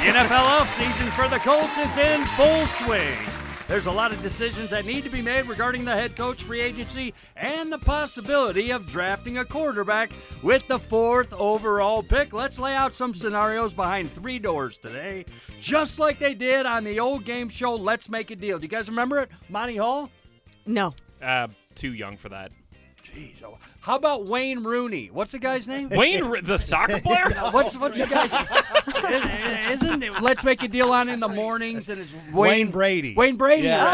[0.01, 3.17] The NFL offseason for the Colts is in full swing.
[3.69, 6.61] There's a lot of decisions that need to be made regarding the head coach free
[6.61, 10.11] agency and the possibility of drafting a quarterback
[10.43, 12.33] with the fourth overall pick.
[12.35, 15.25] Let's lay out some scenarios behind three doors today,
[15.61, 17.75] just like they did on the old game show.
[17.75, 18.59] Let's make a deal.
[18.59, 19.31] Do you guys remember it?
[19.49, 20.11] Monty Hall?
[20.67, 20.95] No.
[21.23, 21.49] Uh,
[21.81, 22.53] too young for that.
[23.03, 25.09] Jeez, oh, how about Wayne Rooney?
[25.13, 25.89] What's the guy's name?
[25.91, 27.31] Wayne, the soccer player?
[27.51, 28.33] what's what's the guy's?
[29.71, 30.21] Isn't it?
[30.21, 33.15] Let's make a deal on in the mornings, and it's Wayne, Wayne Brady.
[33.15, 33.69] Wayne Brady.
[33.69, 33.87] Yeah.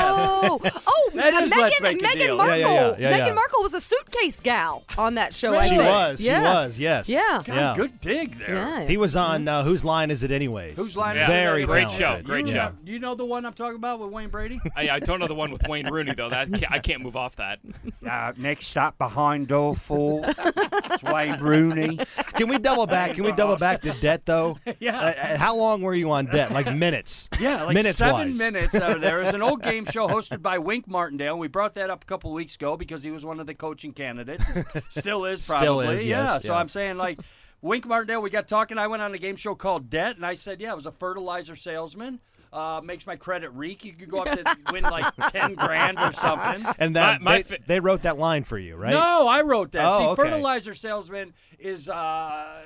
[0.43, 2.37] Oh, oh, That uh, is Let's Meghan, Make a Meghan Deal.
[2.37, 2.57] Markle.
[2.59, 3.33] Yeah, yeah, yeah, yeah, Meghan yeah.
[3.35, 5.55] Markle was a suitcase gal on that show.
[5.57, 5.85] I She think.
[5.85, 6.21] was.
[6.21, 6.79] She was.
[6.79, 7.09] Yes.
[7.09, 7.43] Yeah.
[7.45, 7.75] God, Yeah.
[7.77, 8.55] good dig there.
[8.57, 8.87] Yeah.
[8.87, 10.77] He was on uh, Whose Line Is It Anyways?
[10.77, 11.17] Whose line?
[11.17, 11.25] Yeah.
[11.25, 11.33] is it?
[11.33, 12.07] Very Great talented.
[12.07, 12.59] show, great you show.
[12.69, 14.59] Know, you know the one I'm talking about with Wayne Brady?
[14.75, 16.31] I, I don't know the one with Wayne Rooney though.
[16.31, 17.61] That I can't move off that.
[18.09, 20.23] uh, next stop behind door four.
[20.27, 21.99] it's Wayne Rooney.
[22.35, 23.15] Can we double back?
[23.15, 24.59] Can we double back to debt though?
[24.79, 24.99] Yeah.
[24.99, 26.53] Uh, uh, how long were you on debt?
[26.53, 27.29] Like minutes?
[27.41, 28.39] Yeah, like minutes seven wise.
[28.39, 29.23] minutes over there.
[29.23, 31.39] It was an old game show hosted by Wink Martindale.
[31.39, 33.55] We brought that up a couple of weeks ago because he was one of the
[33.55, 34.45] coaching candidates.
[34.91, 35.67] Still is probably.
[35.67, 35.95] Still probably.
[35.95, 36.25] is, yeah.
[36.35, 36.59] yes, So yeah.
[36.59, 37.21] I'm saying like
[37.63, 38.79] Wink Martindale, we got talking.
[38.79, 40.93] I went on a game show called Debt, and I said, yeah, I was a
[40.93, 42.21] fertilizer salesman.
[42.53, 43.85] Uh, makes my credit reek.
[43.85, 46.65] You could go up to win like ten grand or something.
[46.79, 48.93] And that My- my they, fa- they wrote that line for you, right?
[48.93, 49.85] No, I wrote that.
[49.87, 50.23] Oh, See, okay.
[50.23, 51.89] fertilizer salesman is.
[51.89, 52.63] Uh,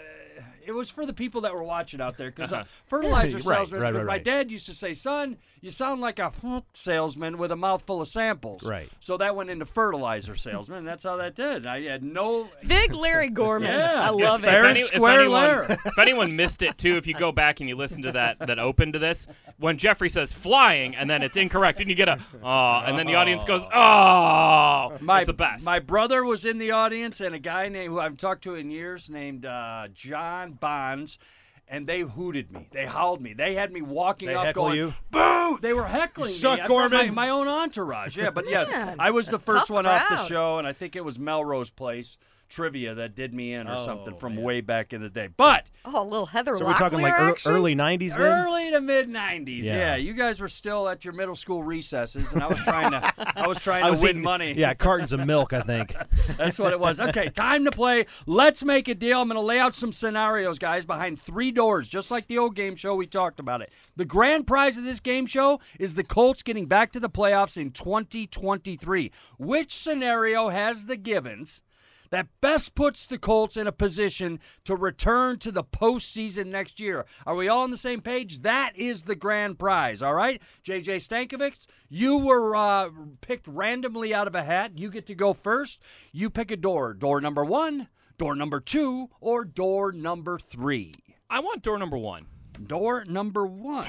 [0.70, 3.80] it was for the people that were watching out there because uh, fertilizer Right, salesman.
[3.80, 4.24] right, 'cause right, my right.
[4.24, 6.32] dad used to say, "Son, you sound like a
[6.72, 8.88] salesman with a mouthful of samples." Right.
[9.00, 10.78] So that went into fertilizer salesman.
[10.78, 11.66] and That's how that did.
[11.66, 12.48] I had no.
[12.66, 13.70] Big Larry Gorman.
[13.80, 14.06] Yeah.
[14.06, 14.50] I love if, it.
[14.50, 15.66] Fair If, any, if square anyone, Larry.
[15.86, 18.58] if anyone missed it too, if you go back and you listen to that that
[18.58, 19.26] open to this,
[19.58, 23.06] when Jeffrey says flying and then it's incorrect and you get a oh, and then
[23.06, 25.64] the audience goes oh, My it's the best.
[25.64, 28.70] My brother was in the audience, and a guy named who I've talked to in
[28.70, 31.18] years named uh, John Bonds.
[31.66, 32.68] And they hooted me.
[32.72, 33.32] They howled me.
[33.32, 34.94] They had me walking They up going, you?
[35.12, 36.62] "Boo!" They were heckling Suck, me.
[36.62, 37.14] I brought My, Gorman.
[37.14, 38.16] my own entourage.
[38.16, 40.72] Yeah, but yes, Man, I was the first tough one off the show, and I
[40.72, 42.18] think it was Melrose Place
[42.50, 44.44] trivia that did me in or Oh, something from man.
[44.44, 45.28] way back in the day.
[45.34, 47.52] But Oh, a little Heather So we're talking like Locklear action?
[47.52, 48.20] early '90s then.
[48.46, 49.72] Early to mid '90s, yeah.
[49.72, 49.96] Yeah.
[49.96, 53.46] You guys were still at your middle school recesses, and I was trying to, I
[53.46, 54.52] was trying I to was win eating, money.
[54.52, 55.94] Yeah, cartons of milk, I think.
[56.36, 57.00] That's what it was.
[57.00, 58.06] Okay, time to play.
[58.26, 59.20] Let's make a deal.
[59.22, 62.54] I'm going to lay out some scenarios, guys, behind three doors, just like the old
[62.56, 63.70] game show we talked about it.
[63.96, 67.56] The grand prize of this game show is the Colts getting back to the playoffs
[67.56, 69.10] in 2023.
[69.38, 71.62] Which scenario has the givens?
[72.10, 77.06] That best puts the Colts in a position to return to the postseason next year.
[77.24, 78.42] Are we all on the same page?
[78.42, 80.42] That is the grand prize, all right?
[80.64, 84.76] JJ Stankevitz, you were uh, picked randomly out of a hat.
[84.76, 85.80] You get to go first.
[86.10, 86.94] You pick a door.
[86.94, 90.92] Door number one, door number two, or door number three.
[91.28, 92.26] I want door number one.
[92.66, 93.84] Door number one.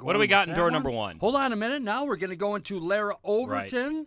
[0.00, 1.18] What do we got in That door number one?
[1.18, 1.82] Hold on a minute.
[1.82, 4.06] Now we're going to go into Larra Overton.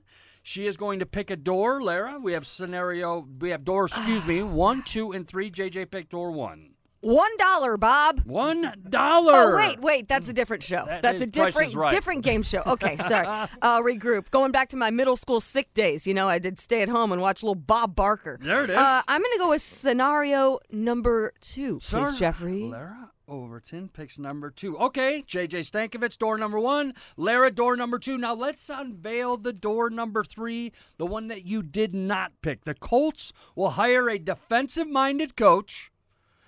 [0.50, 1.80] She is going to pick a door.
[1.80, 3.28] Larra, we have scenario.
[3.40, 3.86] We have door.
[3.86, 4.42] Excuse me.
[4.70, 5.48] One, two, and three.
[5.48, 6.72] JJ picked door one.
[7.02, 8.22] One dollar, Bob.
[8.26, 9.54] One dollar.
[9.54, 10.86] Oh wait, wait, that's a different show.
[10.88, 11.92] That that's is a different Right.
[11.92, 12.64] different game show.
[12.66, 13.28] Okay, sorry.
[13.62, 14.32] I'll regroup.
[14.32, 17.12] Going back to my middle school sick days, you know, I did stay at home
[17.12, 18.40] and watch little Bob Barker.
[18.42, 18.76] There it is.
[18.76, 22.64] Uh, I'm gonna go with scenario number two, Sir, please, Jeffrey.
[22.64, 24.78] Larra Overton picks number two.
[24.78, 26.94] Okay, JJ Stankevitz, door number one.
[27.16, 28.18] Larra, door number two.
[28.18, 32.66] Now let's unveil the door number three, the one that you did not pick.
[32.66, 35.92] The Colts will hire a defensive minded coach.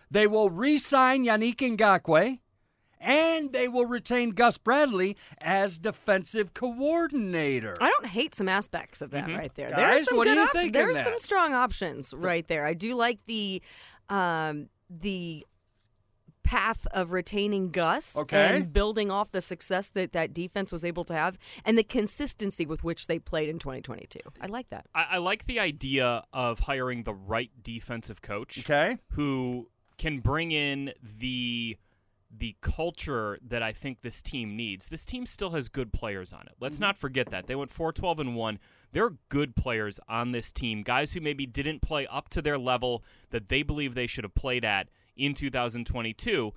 [0.10, 2.39] They will re sign Yannick Ngakoue.
[3.04, 7.76] And they will retain Gus Bradley as defensive coordinator.
[7.82, 9.72] I don't hate some aspects of that right there.
[9.76, 10.72] There's some good options.
[10.72, 12.63] There's some strong options right there.
[12.63, 13.63] I do like the
[14.08, 15.48] um, the
[16.43, 18.56] path of retaining Gus Okay.
[18.56, 22.65] and building off the success that that defense was able to have and the consistency
[22.65, 24.19] with which they played in 2022.
[24.41, 24.86] I like that.
[24.93, 28.60] I, I like the idea of hiring the right defensive coach.
[28.60, 28.97] Okay.
[29.12, 31.77] Who can bring in the
[32.36, 34.88] the culture that I think this team needs.
[34.88, 36.54] This team still has good players on it.
[36.60, 36.84] Let's mm-hmm.
[36.84, 37.47] not forget that.
[37.47, 38.60] They went 4-12 and 1.
[38.93, 42.58] There are good players on this team, guys who maybe didn't play up to their
[42.58, 46.54] level that they believe they should have played at in 2022.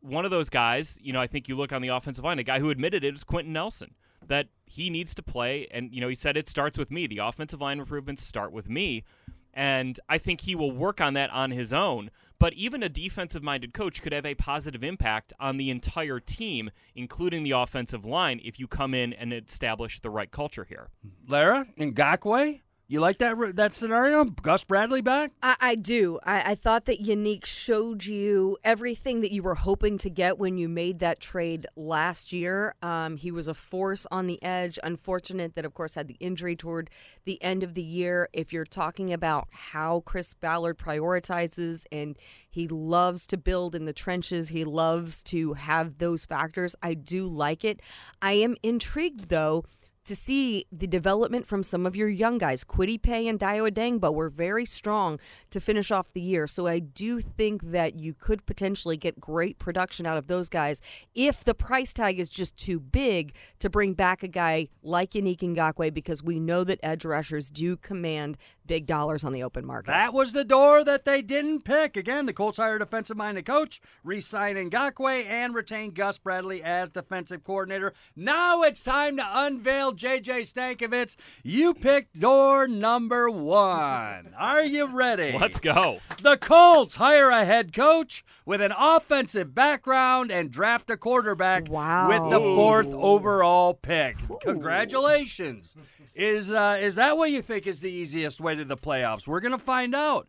[0.00, 2.44] One of those guys, you know, I think you look on the offensive line, a
[2.44, 3.94] guy who admitted it was Quenton Nelson,
[4.26, 5.66] that he needs to play.
[5.70, 7.06] And, you know, he said it starts with me.
[7.06, 9.04] The offensive line improvements start with me.
[9.52, 12.10] And I think he will work on that on his own.
[12.38, 16.70] But even a defensive minded coach could have a positive impact on the entire team,
[16.94, 20.90] including the offensive line, if you come in and establish the right culture here.
[21.26, 24.24] Larra Ngakoue, You like that that scenario?
[24.24, 25.32] Gus Bradley back?
[25.42, 26.20] I, I do.
[26.22, 30.56] I, I thought that Yannick showed you everything that you were hoping to get when
[30.56, 32.76] you made that trade last year.
[32.82, 34.78] Um, he was a force on the edge.
[34.84, 36.88] Unfortunate that, of course, had the injury toward
[37.24, 38.28] the end of the year.
[38.32, 42.16] If you're talking about how Chris Ballard prioritizes and
[42.48, 46.76] he loves to build in the trenches, he loves to have those factors.
[46.84, 47.80] I do like it.
[48.22, 49.64] I am intrigued, though
[50.06, 52.64] to see the development from some of your young guys.
[52.64, 55.18] Kwity Paye and Dayo Odeyingbo were very strong
[55.50, 56.46] to finish off the year.
[56.46, 60.80] So I do think that you could potentially get great production out of those guys
[61.14, 65.40] if the price tag is just too big to bring back a guy like Yannick
[65.40, 68.36] Ngakoue because we know that edge rushers do command
[68.66, 69.88] big dollars on the open market.
[69.88, 71.96] That was the door that they didn't pick.
[71.96, 76.90] Again, the Colts hired defensive minded coach, re sign Ngakoue, and retain Gus Bradley as
[76.90, 77.92] defensive coordinator.
[78.14, 81.16] Now it's time to unveil JJ Stankevitz.
[81.42, 84.34] You picked door number one.
[84.38, 85.36] Are you ready?
[85.38, 85.98] Let's go.
[86.22, 92.08] The Colts hire a head coach with an offensive background and draft a quarterback wow.
[92.08, 94.16] with the fourth overall pick.
[94.30, 94.38] Ooh.
[94.42, 95.74] Congratulations.
[96.14, 99.26] Is uh, is that what you think is the easiest way to the playoffs?
[99.26, 100.28] We're gonna find out.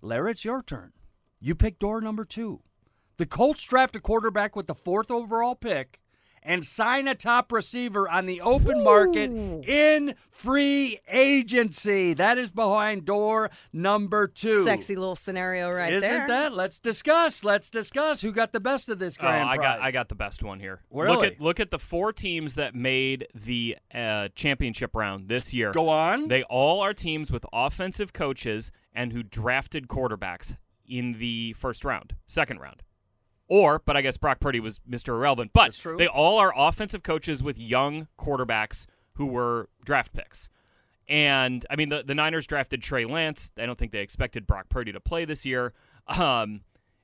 [0.00, 0.92] Larra, it's your turn.
[1.40, 2.62] You pick door number two.
[3.16, 6.00] The Colts draft a quarterback with the fourth overall pick
[6.48, 8.84] and sign a top receiver on the open Ooh.
[8.84, 9.30] market
[9.68, 12.14] in free agency.
[12.14, 14.64] That is behind door number two.
[14.64, 16.16] Sexy little scenario right Isn't there.
[16.24, 16.54] Isn't that?
[16.54, 17.44] Let's discuss.
[17.44, 19.66] Let's discuss who got the best of this grand oh, I prize.
[19.66, 20.80] got I got the best one here.
[20.90, 21.14] Really?
[21.14, 25.72] Look at look at the four teams that made the uh, championship round this year.
[25.72, 26.28] Go on.
[26.28, 32.14] They all are teams with offensive coaches and who drafted quarterbacks in the first round,
[32.26, 32.82] second round.
[33.48, 35.08] Or, but I guess Brock Purdy was Mr.
[35.08, 35.52] Irrelevant.
[35.54, 40.50] But they all are offensive coaches with young quarterbacks who were draft picks.
[41.08, 43.50] And I mean, the, the Niners drafted Trey Lance.
[43.58, 45.72] I don't think they expected Brock Purdy to play this year.
[46.06, 46.60] Um,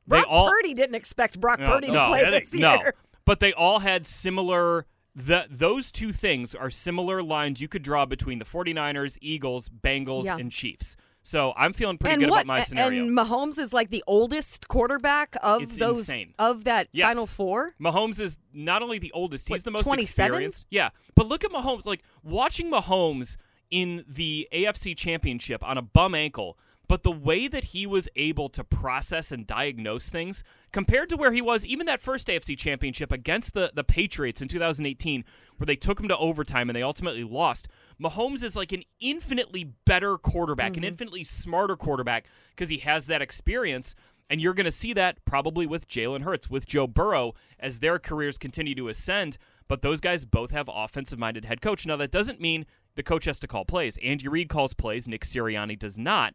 [0.06, 2.60] Brock all, Purdy didn't expect Brock no, Purdy no, to play this year.
[2.60, 2.90] no.
[3.24, 4.86] But they all had similar.
[5.16, 10.24] The, those two things are similar lines you could draw between the 49ers, Eagles, Bengals,
[10.24, 10.36] Yeah.
[10.36, 10.96] and Chiefs.
[11.26, 12.42] So I'm feeling pretty and good what?
[12.44, 13.02] about my scenario.
[13.02, 16.34] And Mahomes is like the oldest quarterback of It's those insane.
[16.38, 17.08] of that Yes.
[17.08, 17.74] final four.
[17.80, 20.26] Mahomes is not only the oldest, he's What, the most 27?
[20.32, 20.66] experienced.
[20.70, 21.86] Yeah, but look at Mahomes.
[21.86, 23.38] Like watching Mahomes
[23.70, 26.58] in the AFC Championship on a bum ankle,
[26.88, 31.32] but the way that he was able to process and diagnose things compared to where
[31.32, 35.24] he was even that first AFC Championship against the the Patriots in 2018,
[35.56, 37.68] where they took him to overtime and they ultimately lost.
[38.00, 40.84] Mahomes is like an infinitely better quarterback, an mm-hmm.
[40.84, 43.94] infinitely smarter quarterback because he has that experience.
[44.30, 47.98] And you're going to see that probably with Jalen Hurts, with Joe Burrow, as their
[47.98, 49.36] careers continue to ascend.
[49.68, 51.84] But those guys both have offensive minded head coach.
[51.84, 52.64] Now, that doesn't mean
[52.94, 53.98] the coach has to call plays.
[54.02, 56.34] Andy Reid calls plays, Nick Sirianni does not.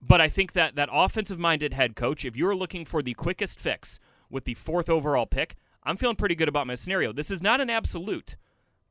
[0.00, 3.58] But I think that that offensive minded head coach, if you're looking for the quickest
[3.58, 3.98] fix
[4.30, 7.12] with the fourth overall pick, I'm feeling pretty good about my scenario.
[7.12, 8.36] This is not an absolute,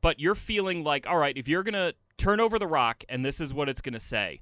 [0.00, 3.24] but you're feeling like, all right, if you're going to turn over the rock and
[3.24, 4.40] this is what it's going to say,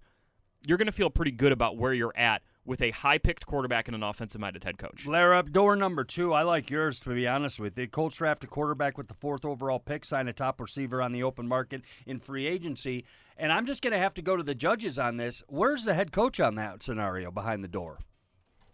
[0.66, 3.88] you're going to feel pretty good about where you're at with a high picked quarterback
[3.88, 5.02] and an offensive minded head coach.
[5.02, 6.32] Flare up door number two.
[6.32, 7.86] I like yours, to be honest with you.
[7.86, 11.22] Colts draft a quarterback with the fourth overall pick, sign a top receiver on the
[11.22, 13.04] open market in free agency.
[13.38, 15.42] And I'm just going to have to go to the judges on this.
[15.48, 17.98] Where's the head coach on that scenario behind the door?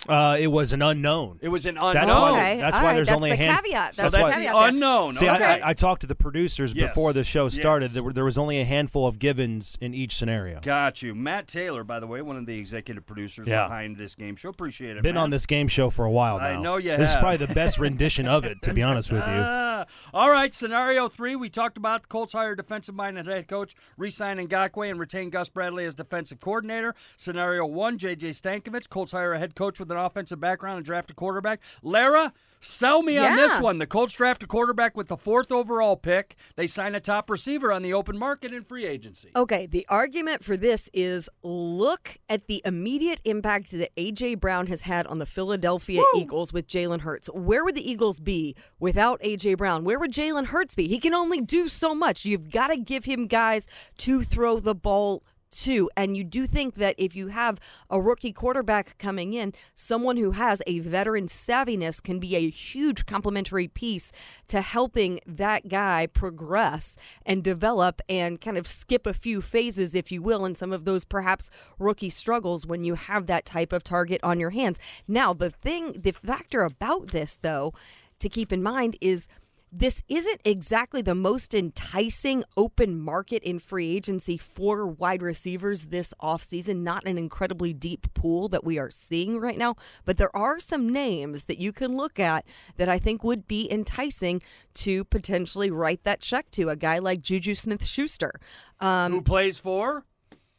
[0.09, 1.39] Uh, it was an unknown.
[1.41, 1.95] It was an unknown.
[1.95, 3.57] That's why, Okay, that's all why right, there's that's only the a hand.
[3.65, 3.95] caveat.
[3.95, 5.15] So That's that's the the caveat unknown.
[5.15, 5.45] See, okay.
[5.45, 6.89] I, I, I talked to the producers Yes.
[6.91, 7.87] before the show started.
[7.87, 7.95] Yes.
[7.95, 10.61] There, were, there was only a handful of givens in each scenario.
[10.61, 11.15] Got you.
[11.15, 13.69] Matt Taylor, by the way, one of the executive producers Yeah.
[13.69, 14.49] behind this game show.
[14.49, 15.03] Appreciate it.
[15.05, 15.23] Been man.
[15.25, 16.47] on this game show for a while now.
[16.47, 19.23] I know you This is probably the best rendition of it, to be honest with
[19.23, 19.33] you.
[19.33, 21.37] Ah, all right, scenario three.
[21.37, 25.31] We talked about the Colts hire defensive minded head coach, re sign Ngakoue, and retain
[25.31, 26.95] Gus Bradley as defensive coordinator.
[27.17, 28.89] Scenario one, JJ Stankevitz.
[28.89, 31.61] Colts hire a head coach with an offensive background and draft a quarterback.
[31.83, 33.79] Larra, sell me on this one.
[33.79, 36.37] The Colts draft a quarterback with the fourth overall pick.
[36.57, 39.31] They sign a top receiver on the open market and free agency.
[39.35, 44.37] Okay, the argument for this is look at the immediate impact that A.J.
[44.37, 47.29] Brown has had on the Philadelphia Eagles with Jalen Hurts.
[47.29, 49.55] Where would the Eagles be without A.J.
[49.55, 49.85] Brown?
[49.85, 50.87] Where would Jalen Hurts be?
[50.89, 52.25] He can only do so much.
[52.25, 53.67] You've got to give him guys
[53.99, 55.91] to throw the ball to.
[55.97, 60.33] And you do think that if you have a rookie quarterback coming in, someone who
[60.33, 64.13] has a veteran savviness can be a huge complementary piece
[64.49, 70.11] to helping that guy progress and develop and kind of skip a few phases, if
[70.11, 73.85] you will, in some of those perhaps rookie struggles when you have that type of
[73.85, 74.79] target on your hands.
[75.07, 77.73] Now, the thing, the factor about this, though,
[78.19, 79.29] to keep in mind is
[79.73, 86.13] this isn't exactly the most enticing open market in free agency for wide receivers this
[86.21, 86.83] offseason.
[86.83, 90.91] Not an incredibly deep pool that we are seeing right now, but there are some
[90.91, 92.45] names that you can look at
[92.77, 94.43] that I think would be enticing
[94.75, 98.33] to potentially write that check to a guy like Juju Smith Schuster.
[98.79, 100.05] Um, Who plays for?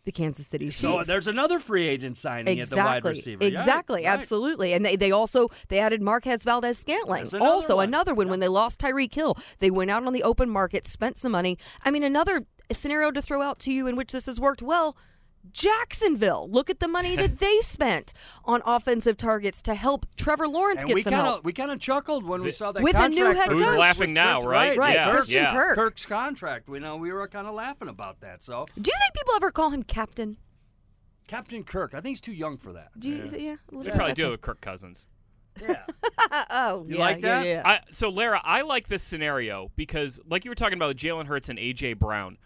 [0.05, 0.77] The Kansas City uh, Chiefs.
[0.79, 2.79] So there's another free agent signing exactly.
[2.79, 3.43] at the wide receiver.
[3.43, 4.13] Exactly, right.
[4.13, 4.73] absolutely.
[4.73, 7.21] And they, they also they added Marquez Valdes Scantling.
[7.21, 7.87] Another Also one.
[7.87, 9.37] another one when they lost Tyreek Hill.
[9.59, 11.57] They went out on the open market, spent some money.
[11.85, 14.97] I mean, another scenario to throw out to you in which this has worked well.
[15.51, 16.47] Jacksonville.
[16.49, 18.13] Look at the money that they spent
[18.45, 21.43] on offensive targets to help Trevor Lawrence And get we some kind help.
[21.45, 23.67] we kind of chuckled when we saw that With a new head with- coach.
[23.69, 24.77] Who's laughing with now, Chris- right?
[24.77, 25.11] Right, Yeah.
[25.11, 25.53] Christian yeah.
[25.53, 25.75] Kirk.
[25.75, 26.67] Kirk's contract.
[26.69, 28.41] We know we were kind of laughing about that.
[28.43, 30.37] So Do you think people ever call him Captain?
[31.27, 32.89] Captain Kirk, I think he's too young for that.
[32.99, 34.15] Do you, yeah, a They probably bit.
[34.15, 35.05] do it with Kirk Cousins.
[36.49, 37.45] oh, You yeah, like yeah, that?
[37.45, 37.61] yeah.
[37.63, 41.27] I, so Larra, I like this scenario because, like you were talking about with Jalen
[41.27, 42.37] Hurts and AJ Brown,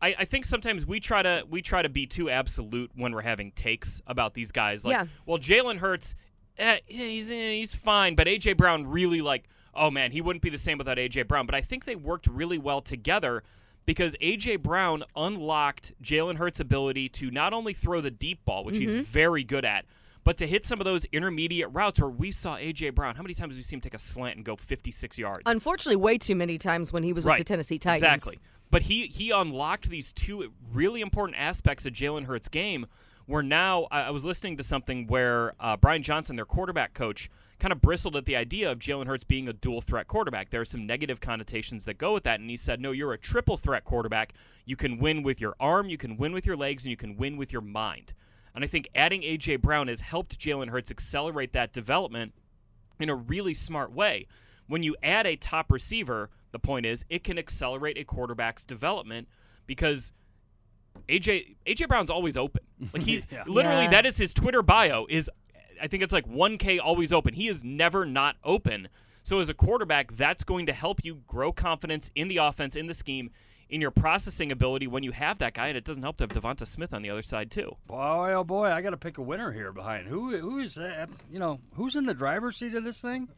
[0.00, 3.22] I, I think sometimes we try to we try to be too absolute when we're
[3.22, 4.84] having takes about these guys.
[4.84, 5.06] Like, Yeah.
[5.26, 6.14] well, Jalen Hurts,
[6.58, 10.50] eh, he's eh, he's fine, but AJ Brown really like, oh man, he wouldn't be
[10.50, 11.46] the same without AJ Brown.
[11.46, 13.42] But I think they worked really well together.
[13.86, 18.76] Because AJ Brown unlocked Jalen Hurts' ability to not only throw the deep ball, which
[18.76, 19.86] he's very good at,
[20.24, 23.16] but to hit some of those intermediate routes where we saw AJ Brown.
[23.16, 25.42] How many times have we seen him take a slant and go 56 yards?
[25.46, 27.38] Unfortunately, way too many times when he was right.
[27.38, 28.02] with the Tennessee Titans.
[28.02, 28.38] Exactly.
[28.70, 32.86] But he he unlocked these two really important aspects of Jalen Hurts' game.
[33.26, 37.30] Where now I I was listening to something where uh, Brian Johnson, their quarterback coach,
[37.58, 40.50] kind of bristled at the idea of Jalen Hurts being a dual threat quarterback.
[40.50, 43.18] There are some negative connotations that go with that, and he said, "No, you're a
[43.18, 44.32] triple threat quarterback.
[44.64, 47.16] You can win with your arm, you can win with your legs, and you can
[47.16, 48.12] win with your mind."
[48.54, 52.32] And I think adding AJ Brown has helped Jalen Hurts accelerate that development
[52.98, 54.26] in a really smart way.
[54.66, 59.28] When you add a top receiver, the point is it can accelerate a quarterback's development
[59.66, 60.12] because
[61.08, 62.62] AJ AJ Brown's always open.
[62.92, 63.44] Like he's Yeah.
[63.46, 63.90] literally Yeah.
[63.90, 65.30] that is his Twitter bio is
[65.80, 67.34] I think it's like 1k always open.
[67.34, 68.88] He is never not open.
[69.22, 72.86] So as a quarterback, that's going to help you grow confidence in the offense, in
[72.86, 73.30] the scheme,
[73.68, 76.30] in your processing ability when you have that guy, and it doesn't help to have
[76.30, 77.76] Devonta Smith on the other side too.
[77.86, 80.06] Boy, oh boy, I got to pick a winner here behind.
[80.08, 81.10] Who who is that?
[81.30, 83.28] You know, who's in the driver's seat of this thing?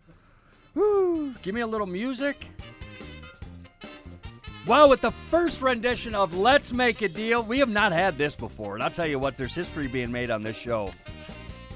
[0.74, 2.46] Woo, give me a little music.
[4.66, 8.36] Well, with the first rendition of Let's Make a Deal, we have not had this
[8.36, 8.74] before.
[8.74, 10.92] And I'll tell you what, there's history being made on this show.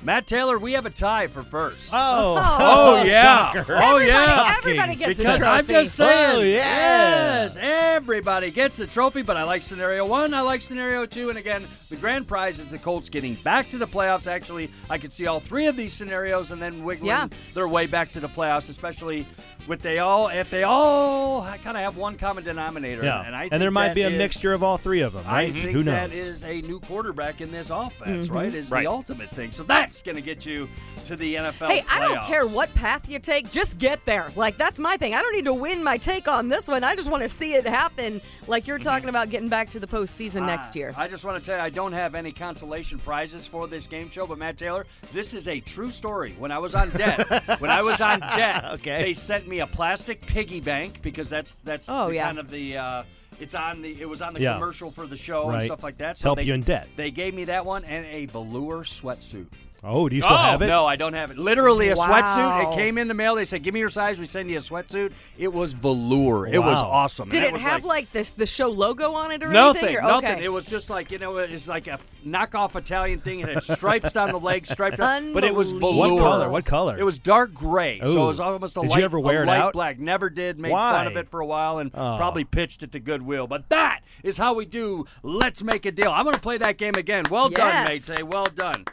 [0.05, 1.89] Matt Taylor, we have a tie for first.
[1.91, 3.23] Oh, Oh, oh, oh yeah.
[3.53, 3.79] shocker.
[3.83, 4.55] Oh, yeah.
[4.59, 7.43] Everybody gets Because I'm just saying, Oh, yeah.
[7.43, 11.39] yes, everybody gets a trophy, but I like scenario one, I like scenario two, and
[11.39, 14.27] again, the grand prize is the Colts getting back to the playoffs.
[14.27, 17.29] Actually, I could see all three of these scenarios and then wiggling Yeah.
[17.55, 19.27] their way back to the playoffs, especially
[19.67, 23.03] with they all, if they all kind of have one common denominator.
[23.05, 25.25] Yeah, and, I and there might be a is- mixture of all three of them,
[25.27, 26.11] I think Who knows?
[26.11, 28.35] that is a new quarterback in this offense, Mm-hmm.
[28.35, 28.55] right?
[28.55, 28.85] Is Right.
[28.85, 29.53] the ultimate thing.
[29.53, 30.69] So that's going to get you
[31.07, 31.69] to the NFL.
[31.69, 34.31] Hey, I don't care what path you take, just get there.
[34.37, 35.15] Like that's my thing.
[35.15, 36.85] I don't need to win my take on this one.
[36.85, 38.21] I just want to see it happen.
[38.47, 40.95] Like you're talking about getting back to the postseason next Ah, year.
[40.97, 44.11] I just want to tell you, I don't have any consolation prizes for this game
[44.11, 46.33] show, but Matt Taylor, this is a true story.
[46.39, 47.29] When I was on debt,
[47.61, 49.03] when I was on debt, Okay.
[49.03, 52.27] they sent me a plastic piggy bank because that's that's Oh, the yeah.
[52.27, 52.77] kind of the.
[52.77, 53.03] Uh,
[53.41, 54.01] it's on the.
[54.01, 54.55] It was on the Yeah.
[54.55, 56.17] commercial for the show and stuff like that.
[56.17, 56.89] To help they, you in debt.
[56.97, 59.47] They gave me that one and a velour sweatsuit.
[59.87, 60.67] Oh, do you still Oh, have it?
[60.69, 61.37] No, I don't have it.
[61.37, 62.07] Literally a Wow.
[62.07, 62.73] sweatsuit.
[62.73, 63.35] It came in the mail.
[63.35, 65.13] They said, "Give me your size." We send you a sweatsuit.
[65.37, 66.47] It was velour.
[66.47, 67.29] It was awesome.
[67.29, 69.85] Did And it was have like, like this the show logo on it or Nothing,
[69.85, 70.05] anything?
[70.05, 70.31] or- nothing.
[70.37, 70.45] Okay.
[70.45, 73.41] It was just like you know, it's like a knockoff Italian thing.
[73.41, 76.15] It had stripes down the legs, striped up, but it was velour.
[76.15, 76.49] What color?
[76.51, 76.97] What color?
[76.99, 79.43] It was dark gray, so it was almost a Did you light, ever a wear
[79.43, 79.73] it light out?
[79.75, 80.01] black.
[80.01, 80.59] Never did.
[80.59, 80.93] Made Why?
[80.93, 82.17] fun of it for a while and Oh.
[82.17, 83.47] probably pitched it to Goodwill.
[83.47, 85.05] But that is how we do.
[85.23, 86.11] Let's make a deal.
[86.11, 87.25] I'm going to play that game again.
[87.31, 87.89] Well done, Yes.
[87.89, 88.09] mates.
[88.09, 88.85] Hey, well done.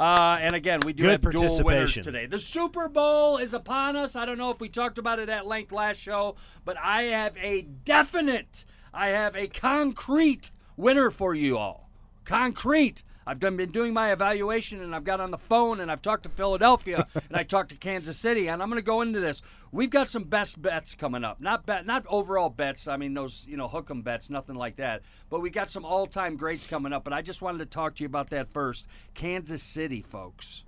[0.00, 2.24] Uh, and again, we do Good have dual winners today.
[2.24, 4.16] The Super Bowl is upon us.
[4.16, 7.36] I don't know if we talked about it at length last show, but I have
[7.36, 11.90] a definite, I have a concrete winner for you all.
[12.24, 13.04] Concrete.
[13.30, 16.24] I've done, been doing my evaluation and I've got on the phone and I've talked
[16.24, 19.40] to Philadelphia and I talked to Kansas City and I'm going to go into this.
[19.70, 21.40] We've got some best bets coming up.
[21.40, 22.88] Not bet, not overall bets.
[22.88, 25.02] I mean those, you know, hook 'em bets, nothing like that.
[25.28, 27.04] But we got some all-time greats coming up.
[27.04, 28.88] But I just wanted to talk to you about that first.
[29.14, 30.64] Kansas City, folks.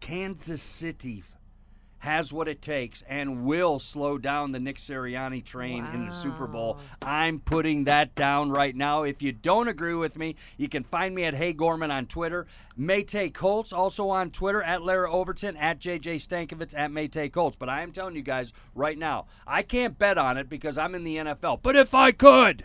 [0.00, 1.24] Kansas City.
[2.00, 6.46] Has what it takes and will slow down the Nick Sirianni train in the Super
[6.46, 6.78] Bowl.
[7.02, 9.02] I'm putting that down right now.
[9.02, 12.46] If you don't agree with me, you can find me at Hey Gorman on Twitter.
[12.78, 17.56] Maytay Colts also on Twitter at Larra Overton, at JJ Stankevitz, at Maytay Colts.
[17.58, 20.94] But I am telling you guys right now, I can't bet on it because I'm
[20.94, 21.60] in the NFL.
[21.62, 22.64] But if I could,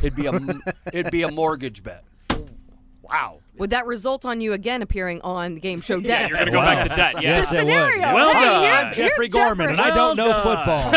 [0.00, 0.40] it'd be a
[0.92, 2.04] it'd be a mortgage bet.
[3.02, 3.40] Wow.
[3.58, 6.30] Would that result on you again appearing on the game show Yeah, Debt?
[6.30, 7.14] you're gonna go back to debt.
[7.22, 7.36] Yeah.
[7.36, 7.72] Yes, The it would.
[7.72, 8.14] scenario.
[8.14, 8.62] Well Hey, done.
[8.62, 10.42] here's- I'm Jeffrey here's Gorman, and I don't know done.
[10.42, 10.90] football.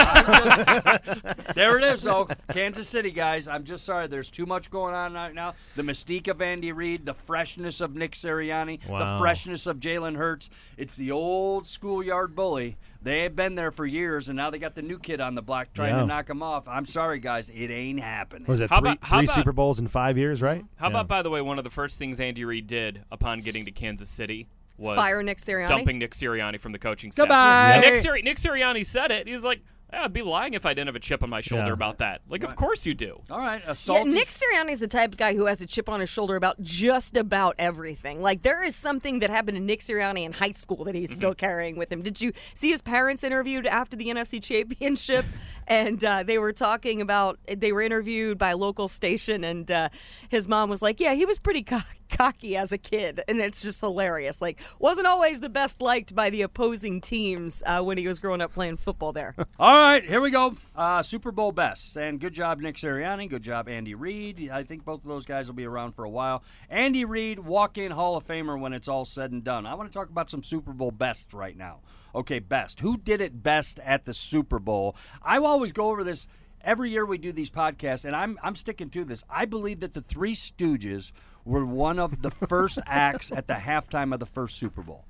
[1.56, 2.28] there it is, though.
[2.52, 3.48] Kansas City, guys.
[3.48, 4.08] I'm just sorry.
[4.08, 5.54] There's too much going on right now.
[5.76, 10.50] The mystique of Andy Reid, the freshness of Nick Sirianni, the freshness of Jalen Hurts.
[10.78, 12.78] It's the old schoolyard bully.
[13.02, 15.42] They have been there for years, and now they got the new kid on the
[15.42, 16.02] block trying Yeah.
[16.02, 16.68] to knock him off.
[16.68, 17.50] I'm sorry, guys.
[17.50, 18.46] It ain't happening.
[18.48, 20.66] Was it How three, about- how three about- Super Bowls in five years, right?
[20.76, 20.92] How Yeah.
[20.92, 23.72] about, by the way, one of the first things Andy Reid did upon getting to
[23.72, 24.48] Kansas City
[24.78, 25.68] was Fire Nick Sirianni?
[25.70, 27.24] dumping Nick Sirianni from the coaching staff.
[27.24, 27.72] Goodbye.
[27.76, 29.28] And Nick, Siri- Nick Sirianni said it.
[29.28, 31.42] He was like, "Yeah, I'd be lying if I didn't have a chip on my
[31.42, 31.74] shoulder Yeah.
[31.74, 32.22] about that.
[32.30, 33.22] Like, of course you do.
[33.30, 35.90] All right, a Yeah, salty Nick Sirianni's the type of guy who has a chip
[35.90, 38.22] on his shoulder about just about everything.
[38.22, 41.34] Like there is something that happened to Nick Sirianni in high school that he's still
[41.34, 42.02] carrying with him.
[42.02, 45.26] Did you see his parents interviewed after the NFC Championship?
[45.68, 49.90] and uh, they were talking about they were interviewed by a local station, and uh,
[50.30, 51.80] his mom was like, "Yeah, he was pretty co-
[52.10, 54.42] cocky as a kid," and it's just hilarious.
[54.42, 58.42] Like wasn't always the best liked by the opposing teams uh, when he was growing
[58.42, 59.36] up playing football there.
[59.60, 60.56] All right, here we go.
[60.76, 61.96] Uh, Super Bowl best.
[61.96, 63.30] And good job, Nick Sirianni.
[63.30, 64.50] Good job, Andy Reid.
[64.52, 66.44] I think both of those guys will be around for a while.
[66.70, 69.66] Andy Reid, walk in Hall of Famer when it's all said and done.
[69.66, 71.82] I want to talk about some Super Bowl best right now.
[72.16, 72.80] Okay, best.
[72.80, 74.96] Who did it best at the Super Bowl?
[75.22, 76.28] I always go over this
[76.62, 79.24] every year we do these podcasts, and I'm, I'm sticking to this.
[79.30, 81.12] I believe that the Three Stooges
[81.46, 85.06] were one of the first acts at the halftime of the first Super Bowl.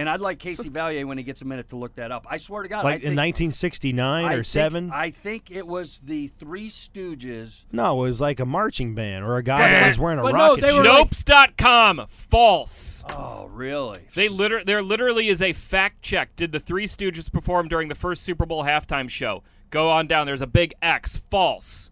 [0.00, 2.26] And I'd like Casey Valier when he gets a minute to look that up.
[2.30, 4.90] I swear to God, I Like in think- 1969 I or think- seven?
[4.90, 7.64] I think it was the Three Stooges.
[7.70, 10.32] no, it was like a marching band or a guy that was wearing a But
[10.32, 10.92] no, rocket they were ship.
[11.28, 13.04] like- False.
[13.10, 14.00] Oh, really?
[14.14, 16.34] They liter- there literally is a fact check.
[16.36, 19.42] Did the Three Stooges perform during the first Super Bowl halftime show?
[19.70, 20.26] Go on down.
[20.26, 21.20] There's a big X.
[21.30, 21.90] False.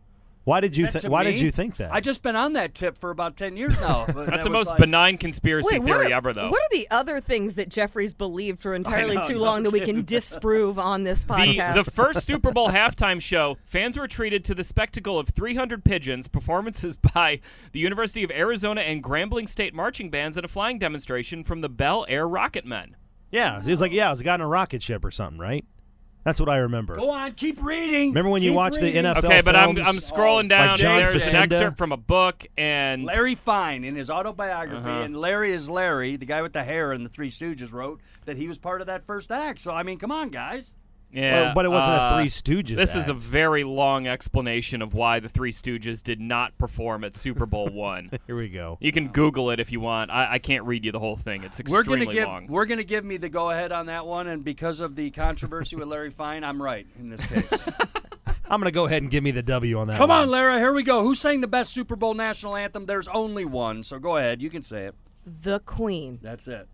[0.48, 1.92] Why did you th- to Why did you think that?
[1.92, 4.04] I just been on that tip for about ten years now.
[4.06, 6.48] That's that the most like- benign conspiracy Wait, theory are, ever, though.
[6.48, 9.72] What are the other things that Jeffrey's believed for entirely know, too no long that
[9.72, 11.74] we can disprove on this podcast?
[11.74, 16.28] the first Super Bowl halftime show, fans were treated to the spectacle of 300 pigeons,
[16.28, 17.40] performances by
[17.72, 21.68] the University of Arizona and Grambling State marching bands, and a flying demonstration from the
[21.68, 22.96] Bell Air Rocket Men.
[23.30, 25.38] yeah, he was like, yeah, it was a guy in a rocket ship or something,
[25.38, 25.66] right?
[26.24, 26.96] That's what I remember.
[26.96, 28.08] Go on, keep reading.
[28.10, 29.04] Remember when you Keep watched the reading.
[29.04, 29.70] NFL Okay, but I'm.
[29.78, 30.68] I'm scrolling Oh, down.
[30.68, 35.02] like John There's an excerpt from a book, and Larry Fine, in his autobiography, Uh-huh.
[35.04, 38.36] and Larry is Larry, the guy with the hair and the Three Stooges, wrote that
[38.36, 39.60] he was part of that first act.
[39.60, 40.72] So I mean, come on, guys.
[41.10, 44.82] Yeah, Well, but it wasn't a uh, Three Stooges This is a very long explanation
[44.82, 48.10] of why the Three Stooges did not perform at Super Bowl one.
[48.26, 48.76] Here we go.
[48.80, 50.10] You can Google it if you want.
[50.10, 51.44] I, I can't read you the whole thing.
[51.44, 52.46] It's We're extremely gonna give long.
[52.48, 55.76] we're gonna give me the go ahead on that one, and because of the controversy
[55.76, 57.66] with Larry Fine, I'm right in this case.
[58.50, 59.98] I'm gonna go ahead and give me the W on that.
[59.98, 60.22] Come one.
[60.22, 61.02] on, Larra, here we go.
[61.02, 62.86] Who sang the best Super Bowl national anthem?
[62.86, 64.40] There's only one, so go ahead.
[64.42, 64.94] You can say it.
[65.42, 66.66] the Queen, That's it.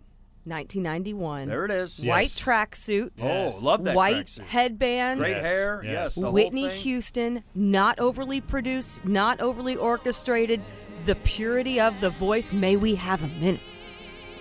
[0.47, 1.49] 1991.
[1.49, 1.99] There it is.
[1.99, 2.41] White Yes.
[2.41, 3.11] tracksuit.
[3.23, 4.43] Oh, love that White tracksuit.
[4.47, 5.21] headband.
[5.21, 5.47] Great Yes.
[5.47, 5.81] hair.
[5.85, 5.93] Yes.
[5.93, 6.15] Yes.
[6.17, 6.81] the whole Whitney thing.
[6.83, 10.61] Houston, not overly produced, not overly orchestrated.
[11.05, 12.53] The purity of the voice.
[12.53, 13.61] May we have a minute?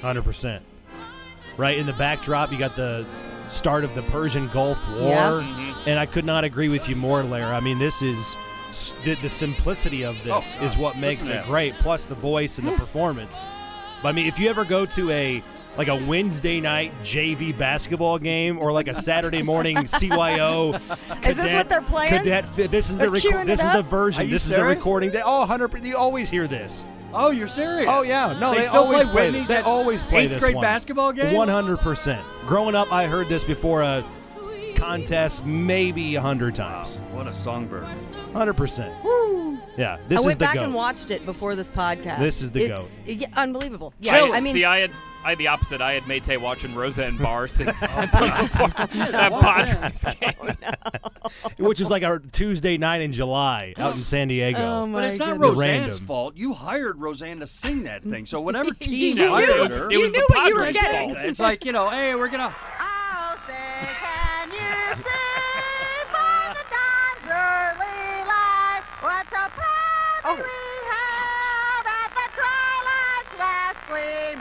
[0.01, 0.63] Hundred percent.
[1.57, 3.05] Right in the backdrop, you got the
[3.49, 5.29] start of the Persian Gulf War, Yeah.
[5.31, 5.89] Mm-hmm.
[5.89, 7.55] and I could not agree with you more, Larra.
[7.55, 8.35] I mean, this is
[9.03, 11.75] the, the simplicity of this Oh, is what makes it great.
[11.79, 13.45] Plus the voice and the performance.
[14.01, 15.43] But I mean, if you ever go to a
[15.77, 20.75] like a Wednesday night JV basketball game or like a Saturday morning CYO.
[21.27, 22.11] Is this what they're playing?
[22.11, 24.21] Cadet, this is the They're reco- queuing this it is the version.
[24.21, 25.11] Are you This is the recording.
[25.11, 26.85] They, oh, 100 You always hear this.
[27.15, 27.87] Oh, you're serious?
[27.91, 29.43] Oh yeah, no, they, they, still always play play.
[29.43, 30.63] They always play eighth this grade one.
[30.63, 31.35] basketball games.
[31.35, 32.25] One hundred percent.
[32.47, 34.03] Growing up, I heard this before a
[34.75, 36.97] contest, maybe a hundred times.
[36.97, 37.85] Wow, What a songbird.
[38.33, 38.93] Hundred percent.
[39.77, 40.63] Yeah, this I is went back goat.
[40.63, 42.19] and watched it before this podcast.
[42.19, 43.93] This is the it's, Yeah, unbelievable.
[43.99, 44.91] Yeah, I, I mean, see, I had
[45.25, 45.79] I had the opposite.
[45.81, 50.57] I had Mayte watching Roseanne Barr's and before that Padres oh, game.
[51.65, 54.59] Which was like our Tuesday night in July out in San Diego.
[54.59, 55.49] Oh, my But it's not goodness.
[55.57, 56.05] Roseanne's Random.
[56.07, 56.37] fault.
[56.37, 58.25] You hired Roseanne to sing that thing.
[58.25, 60.55] So whatever team knew hired it was- her, It was You the knew what you
[60.55, 61.13] were Padres' getting.
[61.15, 61.25] fault.
[61.25, 62.53] it's like you know, hey, we're gonna.
[62.79, 64.57] I'll say, can you
[64.95, 65.03] see
[66.11, 70.59] by the dawn's early light what a pleasure Oh.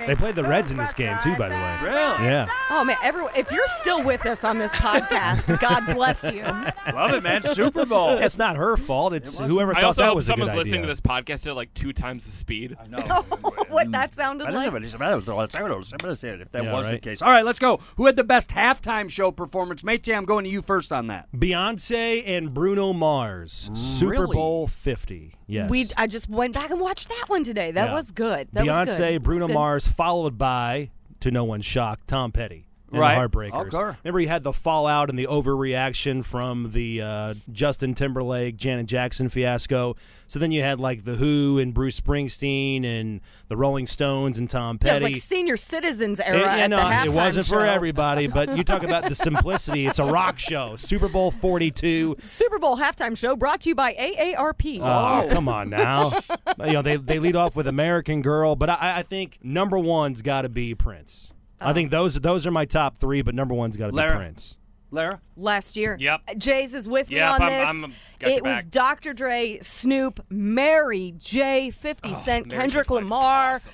[0.06, 1.36] We have at the twilight's last gleaming They played the Reds in this game too,
[1.36, 1.78] by the way.
[1.82, 2.24] Really?
[2.26, 2.46] Yeah.
[2.70, 3.32] Oh man, everyone!
[3.36, 6.42] If you're still with us on this podcast, God bless you.
[6.94, 7.42] Love it, man.
[7.54, 8.18] Super Bowl.
[8.18, 9.12] It's not her fault.
[9.12, 10.62] It's whoever I thought also that hope was a good someone's idea.
[10.62, 12.76] listening to this podcast at like two times the speed.
[12.78, 13.24] I know.
[13.30, 14.50] Oh, what that sounded like.
[14.50, 16.64] I don't know if it's the last time I'm going to say it if that
[16.64, 17.02] Yeah, was the right.
[17.02, 17.22] case.
[17.22, 17.80] All right, let's go.
[17.96, 19.82] Who had the best halftime show performance?
[19.84, 21.28] Mate, I'm going to you first on that.
[21.32, 24.34] Beyonce and Bruno Mars, Super Really?
[24.34, 25.34] Bowl 50.
[25.46, 25.68] Yes.
[25.70, 27.72] We I just went back and watched that one today.
[27.72, 27.94] That Yeah.
[27.94, 28.48] was good.
[28.52, 29.22] That Beyonce, was good.
[29.22, 29.54] Bruno good.
[29.54, 30.90] Mars, followed by,
[31.20, 32.66] to no one's shock, Tom Petty.
[32.92, 33.14] And Right.
[33.14, 33.74] the Heartbreakers.
[33.74, 33.96] Okay.
[34.04, 39.28] Remember, he had the fallout and the overreaction from the uh, Justin Timberlake, Janet Jackson
[39.30, 39.96] fiasco.
[40.28, 44.48] So then you had like the Who and Bruce Springsteen and the Rolling Stones and
[44.48, 45.04] Tom Yeah, it Petty.
[45.04, 47.54] was like senior citizens It- era yeah, at no, the it wasn't show.
[47.56, 49.86] for everybody, but you talk about the simplicity.
[49.86, 50.76] It's a rock show.
[50.76, 52.16] Super Bowl 42.
[52.22, 54.80] Super Bowl halftime show brought to you by AARP.
[54.82, 56.18] Oh, come on now.
[56.64, 60.22] you know, they, they lead off with American Girl, but I, I think number one's
[60.22, 61.30] got to be Prince.
[61.64, 64.16] I think those those are my top three, but number one's got to be Larra?
[64.16, 64.58] Prince.
[64.90, 65.20] Larra?
[65.38, 65.96] last year.
[65.98, 66.20] Yep.
[66.28, 67.66] Uh, Jays is with Yep, me on I'm- this.
[67.66, 68.70] I'm- got your it was back.
[68.70, 69.14] Dr.
[69.14, 72.56] Dre, Snoop, Mary J, 50 Cent, Mary J.
[72.58, 73.52] Kendrick is Lamar.
[73.52, 73.72] awesome.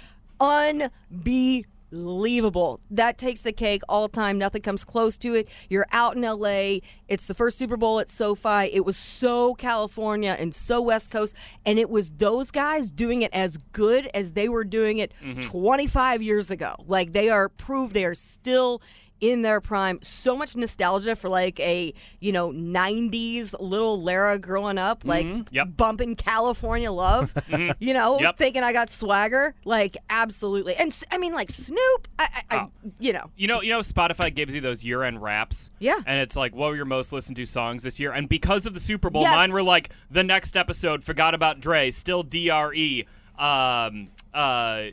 [1.93, 2.81] Unbelievable.
[2.91, 4.39] That takes the cake all time.
[4.39, 5.49] Nothing comes close to it.
[5.69, 6.79] You're out in LA.
[7.09, 8.71] It's the first Super Bowl at SoFi.
[8.73, 11.35] It was so California and so West Coast.
[11.65, 15.41] And it was those guys doing it as good as they were doing it Mm-hmm.
[15.41, 16.75] 25 years ago.
[16.87, 18.81] Like they are proved they are still
[19.21, 19.99] in their prime.
[20.03, 25.55] So much nostalgia for like a, you know, 90s little Larra growing up, like Mm-hmm.
[25.55, 25.69] Yep.
[25.77, 27.33] bumping California love,
[27.81, 28.39] you know, Yep.
[28.39, 29.55] thinking I got swagger.
[29.65, 30.75] Like, absolutely.
[30.77, 32.71] And I mean, like Snoop, I, I, I Oh.
[32.99, 35.71] you know, You know, you know, Spotify gives you those year-end raps.
[35.79, 35.99] Yeah.
[36.07, 38.13] And it's like, what were your most listened to songs this year?
[38.13, 39.35] And because of the Super Bowl, Yes.
[39.35, 41.05] mine were like the next episode.
[41.05, 41.91] Forgot about Dre.
[41.91, 43.05] Still Dre.
[43.39, 44.09] Um.
[44.35, 44.37] Uh.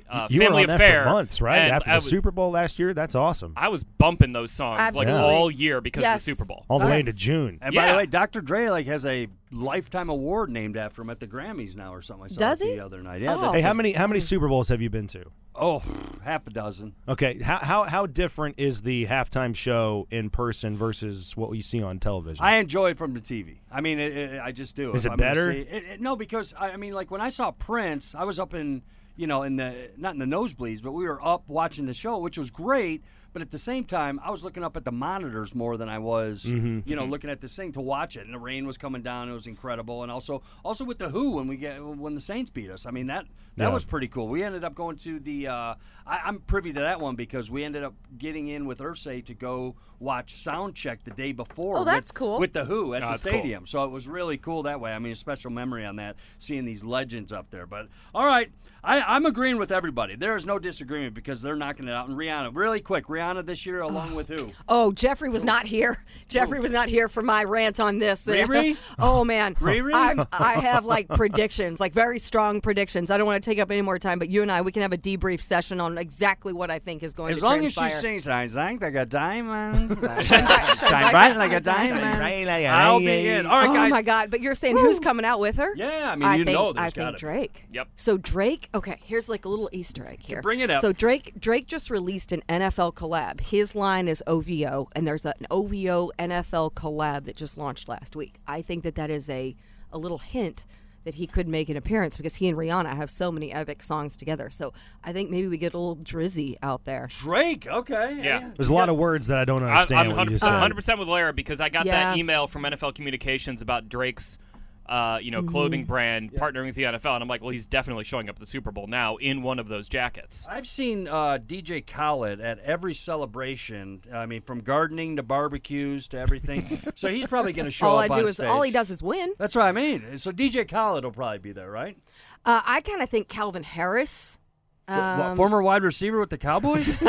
[0.10, 1.00] uh You Family were on Affair.
[1.00, 1.58] that for months, right?
[1.58, 3.54] And After I the was, Super Bowl last year, that's awesome.
[3.58, 5.14] I was bumping those songs Absolutely.
[5.14, 6.22] like all year because Yes.
[6.22, 6.66] of the Super Bowl.
[6.70, 7.08] All the way Yes.
[7.08, 7.60] into June.
[7.62, 8.42] And by the way, Dr.
[8.42, 12.26] Dre like has a lifetime award named after him at the Grammys now or something.
[12.26, 12.76] I saw Does it he?
[12.76, 13.22] the other night.
[13.22, 13.36] Yeah.
[13.38, 13.52] Oh.
[13.54, 14.26] Hey, how many how many hmm.
[14.26, 15.26] Super Bowls have you been to?
[15.58, 15.82] Oh,
[16.24, 16.96] half a dozen.
[17.08, 21.82] Okay, how how how different is the halftime show in person versus what we see
[21.82, 22.44] on television?
[22.44, 23.60] I enjoy it from the TV.
[23.72, 24.94] I mean, it, it, I just do.
[24.94, 25.54] Is it I'm better?
[25.54, 28.38] see- it- it- no, because I, I mean, like when I saw Prince, I was
[28.38, 28.82] up in,
[29.16, 32.18] you know, in the not in the nosebleeds, but we were up watching the show,
[32.18, 33.04] which was great.
[33.36, 36.00] But at the same time, I was looking up at the monitors more than I
[36.00, 36.88] was, Mm-hmm.
[36.90, 38.24] you know, looking at this thing to watch it.
[38.24, 40.04] And the rain was coming down; it was incredible.
[40.04, 42.86] And also, also with the Who when we get when the Saints beat us.
[42.86, 43.26] I mean that
[43.58, 43.74] that Yeah.
[43.74, 44.30] was pretty cool.
[44.30, 45.48] We ended up going to the.
[45.48, 45.76] Uh,
[46.08, 49.34] I, I'm privy to that one because we ended up getting in with Ursay to
[49.34, 51.76] go watch sound check the day before.
[51.76, 52.40] Oh, with- that's cool.
[52.40, 53.32] With the Who at Oh, the that's cool.
[53.34, 53.66] stadium.
[53.68, 54.94] So it was really cool that way.
[54.94, 57.66] I mean, a special memory on that, seeing these legends up there.
[57.66, 58.50] But all right,
[58.84, 60.16] I, I'm agreeing with everybody.
[60.16, 62.08] There is no disagreement because they're knocking it out.
[62.08, 64.50] And Rihanna, really quick, Rihanna this year along with who?
[64.68, 66.04] Oh, Jeffrey was not here.
[66.28, 68.26] Jeffrey was not here for my rant on this.
[68.28, 68.78] Riri?
[69.00, 69.92] oh man, Riri?
[69.94, 73.12] I'm, I have like predictions, like very strong predictions.
[73.12, 74.82] I don't want to take up any more time, but you and I, we can
[74.82, 77.74] have a debrief session on exactly what I think is going As to long as
[77.74, 78.02] transpire.
[78.02, 80.46] she sings, I think like a diamond, bright- shine
[80.78, 82.18] shine bright bright like a diamond.
[82.18, 82.68] diamond.
[82.68, 83.46] I'll be in.
[83.46, 83.92] All right, oh guys.
[83.92, 84.32] my God!
[84.32, 85.74] But you're saying who's coming out with her?
[85.76, 87.20] Yeah, I mean, I you think know there's I gotta think be.
[87.20, 87.68] Drake.
[87.74, 87.88] Yep.
[87.96, 90.42] So Drake, okay, here's like a little Easter egg here.
[90.42, 90.82] Bring it up.
[90.82, 93.15] So Drake, Drake just released an NFL collab.
[93.42, 98.36] His line is OVO, and there's an OVO NFL collab that just launched last week.
[98.48, 99.56] I think that that is a
[99.94, 100.66] a little hint
[101.06, 104.18] that he could make an appearance because he and Rihanna have so many epic songs
[104.18, 104.50] together.
[104.50, 107.08] So I think maybe we get a little Drizzy out there.
[107.20, 108.20] Drake, okay.
[108.22, 108.50] Yeah.
[108.58, 110.12] There's a lot of words that I don't understand.
[110.12, 110.52] I'm 100%, just said.
[110.52, 112.12] 100% with Larra because I got Yeah.
[112.12, 114.40] that email from NFL Communications about Drake's,
[114.88, 115.88] uh, you know, clothing Mm-hmm.
[115.88, 118.46] brand partnering with the NFL, and I'm like, well, he's definitely showing up at the
[118.46, 120.48] Super Bowl now in one of those jackets.
[120.50, 124.02] I've seen uh, DJ Khaled at every celebration.
[124.14, 126.80] I mean, from gardening to barbecues to everything.
[126.96, 128.48] so he's probably going to show all up I do on is stage.
[128.48, 129.34] all he does is win.
[129.38, 130.18] That's what I mean.
[130.18, 131.98] So DJ Khaled will probably be there, right?
[132.46, 134.40] Uh, I kind of think Calvin Harris.
[134.88, 136.96] What, Um, former wide receiver with the Cowboys?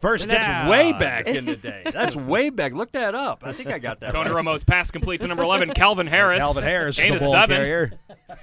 [0.00, 0.68] First that's down.
[0.68, 1.82] way back in the day.
[1.92, 2.72] That's way back.
[2.72, 3.42] Look that up.
[3.42, 4.12] I think I got that.
[4.12, 4.36] Tony right.
[4.44, 6.38] Romo's pass complete to number 11, Calvin Harris.
[6.40, 7.56] Calvin Harris, Gain the ball seven.
[7.56, 7.92] carrier.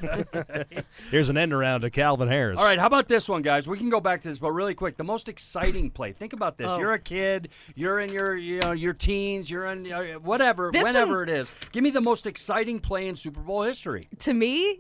[1.12, 2.58] Here's an end around to Calvin Harris.
[2.58, 3.68] All right, how about this one, guys?
[3.68, 4.98] We can go back to this, but really quick.
[4.98, 6.14] The most exciting play.
[6.14, 6.68] Think about this.
[6.70, 6.78] Oh.
[6.80, 7.50] You're a kid.
[7.76, 9.50] You're in your you know your teens.
[9.50, 11.52] You're in uh, whatever, This whenever one- it is.
[11.72, 14.04] Give me the most exciting play in Super Bowl history.
[14.20, 14.80] to me,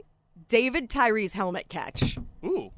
[0.52, 2.18] David Tyree's helmet catch.
[2.44, 2.72] Ooh.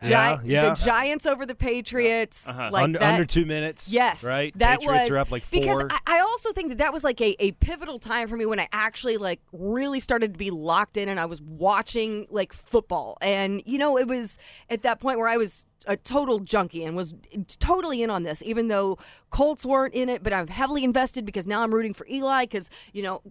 [0.00, 0.68] Gi- Yeah, yeah.
[0.68, 2.46] The Giants over the Patriots.
[2.46, 2.70] Uh-huh.
[2.72, 3.92] Like under, that, under two minutes.
[3.92, 4.56] Yes, right.
[4.56, 5.60] That Patriots was are up like four.
[5.60, 8.46] because I, I also think that that was like a, a pivotal time for me
[8.46, 12.52] when I actually like really started to be locked in and I was watching like
[12.52, 14.38] football and you know it was
[14.70, 17.14] at that point where I was a total junkie and was
[17.58, 18.98] totally in on this even though
[19.30, 22.70] Colts weren't in it but I'm heavily invested because now I'm rooting for Eli because
[22.92, 23.22] you know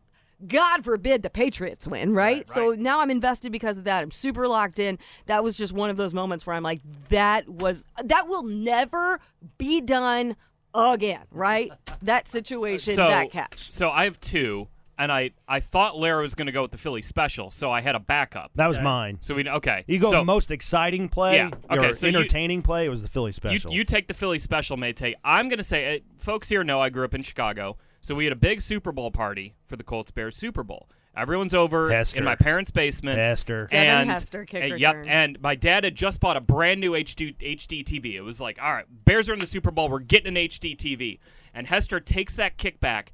[0.46, 2.48] God forbid the Patriots win, right?
[2.48, 4.04] So now I'm invested because of that.
[4.04, 5.00] I'm super locked in.
[5.26, 9.20] That was just one of those moments where I'm like, that was that will never
[9.58, 10.36] be done
[10.76, 11.72] again, right?
[12.04, 13.72] That situation, so, that catch.
[13.72, 14.68] So I have two,
[15.00, 17.82] and I I thought Larra was going to go with the Philly special, so I
[17.82, 18.52] had a backup.
[18.54, 18.84] that was Okay.
[18.84, 19.18] mine.
[19.22, 19.84] So we okay.
[19.88, 21.38] You go so, most exciting play.
[21.38, 22.86] Yeah, okay, or so you- entertaining play.
[22.86, 23.72] It was the Philly You, special.
[23.74, 25.16] you take the Philly special, Maytay.
[25.24, 28.26] I'm going to say, uh, folks here know I grew up in Chicago, so we
[28.26, 30.90] had a big Super Bowl party for the Colts Bears Super Bowl.
[31.16, 32.20] Everyone's over Hester.
[32.20, 33.18] in my parents' basement.
[33.18, 33.66] Hester.
[33.72, 35.06] Devin and, Hester, kick and- return.
[35.06, 38.14] Yep, and my dad had just bought a brand new HD, HD TV.
[38.14, 39.90] It was like, all right, Bears are in the Super Bowl.
[39.90, 41.20] We're getting an HD TV.
[41.56, 43.08] And Hester takes that kickback,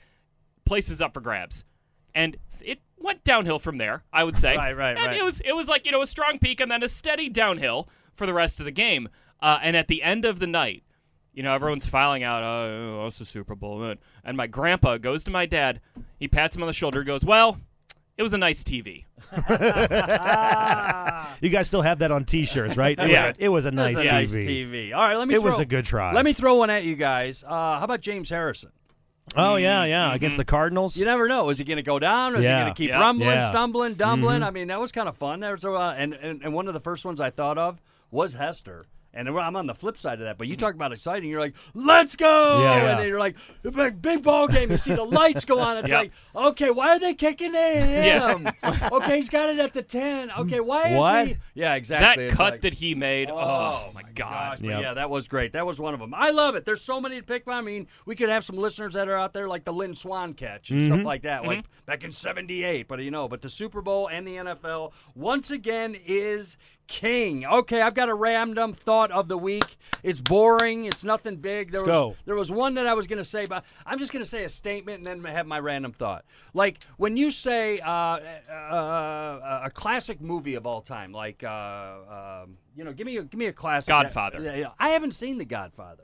[0.66, 1.64] places up for grabs.
[2.14, 4.56] And it went downhill from there, I would say.
[4.58, 5.18] Right, right, and right.
[5.18, 7.88] It was, it was like, you know, a strong peak and then a steady downhill
[8.16, 9.08] for the rest of the game.
[9.42, 10.84] Uh, and at the end of the night,
[11.34, 13.80] you know, everyone's filing out, oh, oh, it's the Super Bowl.
[13.80, 15.82] man." And my grandpa goes to my dad.
[16.20, 17.58] He pats him on the shoulder, goes, well,
[18.18, 19.06] it was a nice TV.
[21.42, 22.98] you guys still have that on T-shirts, right?
[23.00, 23.28] It Yeah.
[23.28, 24.12] Was a, it was a nice That's a TV.
[24.12, 24.94] nice TV.
[24.96, 25.36] All right, let me.
[25.36, 26.14] It throw, was a good try.
[26.14, 27.44] Let me throw one at you guys.
[27.44, 28.72] Uh, how about James Harrison?
[29.36, 30.08] Oh yeah, yeah.
[30.08, 30.16] Mm-hmm.
[30.16, 30.96] Against the Cardinals.
[30.98, 31.50] You never know.
[31.50, 32.36] Is he going to go down?
[32.36, 32.60] Or is Yeah.
[32.60, 33.00] he going to keep Yeah.
[33.00, 33.50] rumbling, Yeah.
[33.50, 34.42] stumbling, dumbling?
[34.42, 34.48] Mhm.
[34.48, 35.40] I mean, that was kind of fun.
[35.40, 37.82] There was a, uh, and, and and one of the first ones I thought of
[38.12, 38.86] was Hester.
[39.14, 40.38] And I'm on the flip side of that.
[40.38, 40.66] But you mm-hmm.
[40.66, 41.30] talk about exciting.
[41.30, 42.61] You're like, let's go.
[42.61, 42.89] Yeah, yeah.
[42.91, 44.72] And then you're like, big, big ball game.
[44.72, 45.78] You see the lights go on.
[45.78, 45.99] It's Yep.
[45.99, 46.11] like,
[46.47, 47.53] okay, why are they kicking it
[48.05, 48.51] Yeah.
[48.91, 50.32] okay, he's got it at the 10.
[50.32, 51.28] Okay, why What?
[51.28, 51.38] is he?
[51.53, 52.24] Yeah, exactly.
[52.24, 54.14] That It's cut like- that he made, oh, oh my God.
[54.16, 54.82] Gosh, Yep.
[54.82, 55.53] yeah, that was great.
[55.53, 56.14] That was one of them.
[56.14, 56.66] I love it.
[56.66, 57.53] There's so many to pick from.
[57.53, 60.34] I mean, we could have some listeners that are out there like the Lynn Swann
[60.34, 61.05] catch and stuff mm-hmm.
[61.05, 61.86] like that, like mm-hmm.
[61.86, 62.88] back in '78.
[62.88, 66.57] But you know, but the Super Bowl and the NFL once again is
[66.88, 67.46] king.
[67.46, 69.78] Okay, I've got a random thought of the week.
[70.04, 70.86] It's boring.
[70.86, 71.72] It's nothing big.
[71.72, 72.16] There Let's was go.
[72.26, 74.44] there was one that I was going to say, but I'm just going to say
[74.44, 76.26] a statement and then have my random thought.
[76.54, 82.58] Like when you say uh, uh, a classic movie of all time, like uh, um,
[82.76, 83.88] you know, give me a, give me a classic.
[83.88, 84.42] Godfather.
[84.42, 84.70] Yeah, yeah.
[84.80, 86.04] I haven't seen The Godfather.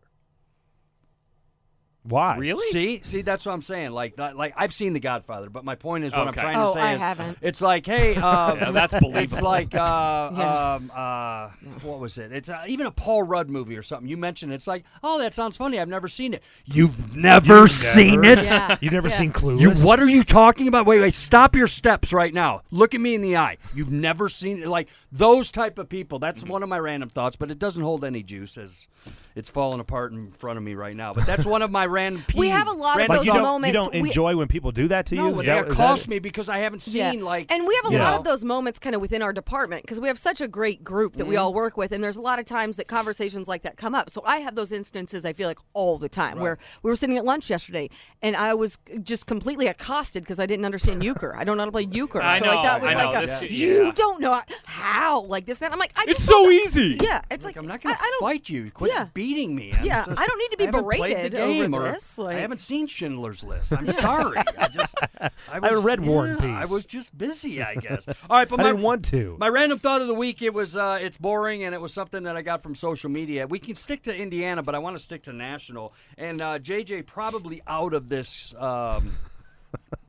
[2.03, 2.37] Why?
[2.37, 2.67] Really?
[2.69, 3.91] See, see, that's what I'm saying.
[3.91, 6.41] Like, that, like I've seen The Godfather, but my point is, what I'm Okay.
[6.41, 7.37] trying Oh, to say I is, haven't.
[7.41, 9.17] it's like, hey, uh, Yeah, that's believable.
[9.21, 10.73] It's like, uh, Yeah.
[10.75, 11.49] um, uh,
[11.83, 12.31] what was it?
[12.31, 14.07] It's uh, even a Paul Rudd movie or something.
[14.07, 14.55] You mentioned it.
[14.55, 15.77] it's like, oh, that sounds funny.
[15.77, 16.41] I've never seen it.
[16.65, 18.45] You've never seen never- it.
[18.45, 18.77] Yeah.
[18.79, 19.15] You've never Yeah.
[19.15, 19.59] seen Clueless?
[19.61, 20.85] You, what are you talking about?
[20.85, 22.61] Wait, wait, stop your steps right now.
[22.71, 23.57] Look at me in the eye.
[23.75, 24.67] You've never seen it.
[24.69, 26.17] Like those type of people.
[26.17, 28.87] That's one of my random thoughts, but it doesn't hold any juice as
[29.35, 31.13] it's falling apart in front of me right now.
[31.13, 32.23] But that's one of my random.
[32.35, 34.87] We have a lot of those you don't, you don't we- enjoy when people do
[34.89, 35.21] that to you?
[35.31, 37.11] No, Is it that, is cost that, me because I haven't Yeah.
[37.11, 37.51] seen like.
[37.51, 38.17] and we have a lot know.
[38.19, 41.15] of those moments kind of within our department because we have such a great group
[41.17, 41.43] that we Mm-hmm.
[41.43, 44.09] all work with and there's a lot of times that conversations like that come up
[44.09, 47.17] so i have those instances i feel like all the time where we were sitting
[47.17, 47.89] at lunch yesterday
[48.21, 51.65] and i was just completely accosted because i didn't understand euchre i don't know how
[51.65, 53.19] to play euchre I so like that know, was I like know.
[53.19, 53.91] a This kid- you yeah.
[53.95, 54.41] don't know
[54.79, 56.97] how like this that i'm like I It's so don't- easy.
[57.01, 58.71] yeah it's like, I'm not gonna I don't fight you.
[58.71, 59.07] Quit yeah.
[59.13, 59.73] beating me.
[59.73, 61.85] I'm Yeah, just- I don't need to be I haven't played berated the game over
[61.87, 63.73] or- this, like- I haven't seen Schindler's List.
[63.73, 64.37] I'm sorry.
[64.57, 68.07] I just I, haven't was, read War and yeah, I was just busy, I guess.
[68.07, 69.35] All right, but I my, didn't want to.
[69.39, 70.41] My random thought of the week.
[70.41, 73.45] It was uh, it's boring, and it was something that I got from social media.
[73.47, 75.93] We can stick to Indiana, but I want to stick to national.
[76.17, 78.53] And uh, JJ probably out of this.
[78.57, 79.11] Um,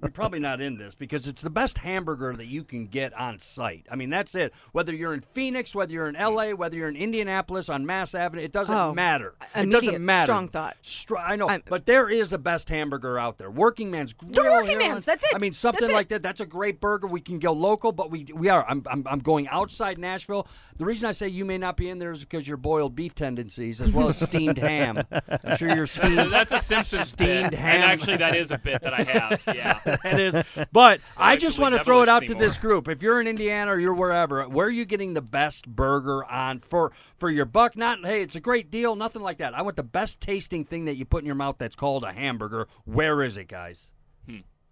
[0.03, 3.39] You're probably not in this because it's the best hamburger that you can get on
[3.39, 3.87] site.
[3.91, 4.55] I mean, that's it.
[4.73, 8.43] Whether you're in Phoenix, whether you're in LA, whether you're in Indianapolis on Mass Avenue,
[8.43, 9.35] it doesn't Oh, matter.
[9.55, 10.25] It doesn't matter.
[10.25, 10.79] strong thought.
[10.81, 13.51] Str- I know, I'm- but there is a best hamburger out there.
[13.51, 14.33] Working Man's Grill.
[14.33, 15.33] The Working Man's, that's it.
[15.35, 15.97] I mean, something That's it.
[15.97, 16.23] like that.
[16.23, 17.07] That's a great burger.
[17.07, 18.65] We can go local, but we we are.
[18.67, 20.47] I'm, I'm I'm going outside Nashville.
[20.79, 23.15] The reason I say you may not be in there is because your boiled beef
[23.15, 25.03] tendencies as well as steamed ham.
[25.45, 26.17] I'm sure you're steamed.
[26.17, 27.59] So that's a Simpsons steamed bit.
[27.59, 27.83] ham.
[27.83, 29.50] And actually, that is a bit that I have.
[29.55, 29.79] Yeah.
[30.05, 30.67] it is.
[30.73, 32.89] But I just want to throw it with out to this group.
[32.89, 36.61] If you're in Indiana or you're wherever, where are you getting the best burger on
[36.61, 37.77] for for your buck?
[37.77, 39.55] Not hey, it's a great deal, nothing like that.
[39.55, 42.13] I want the best tasting thing that you put in your mouth that's called a
[42.13, 42.69] hamburger.
[42.85, 43.91] Where is it, guys?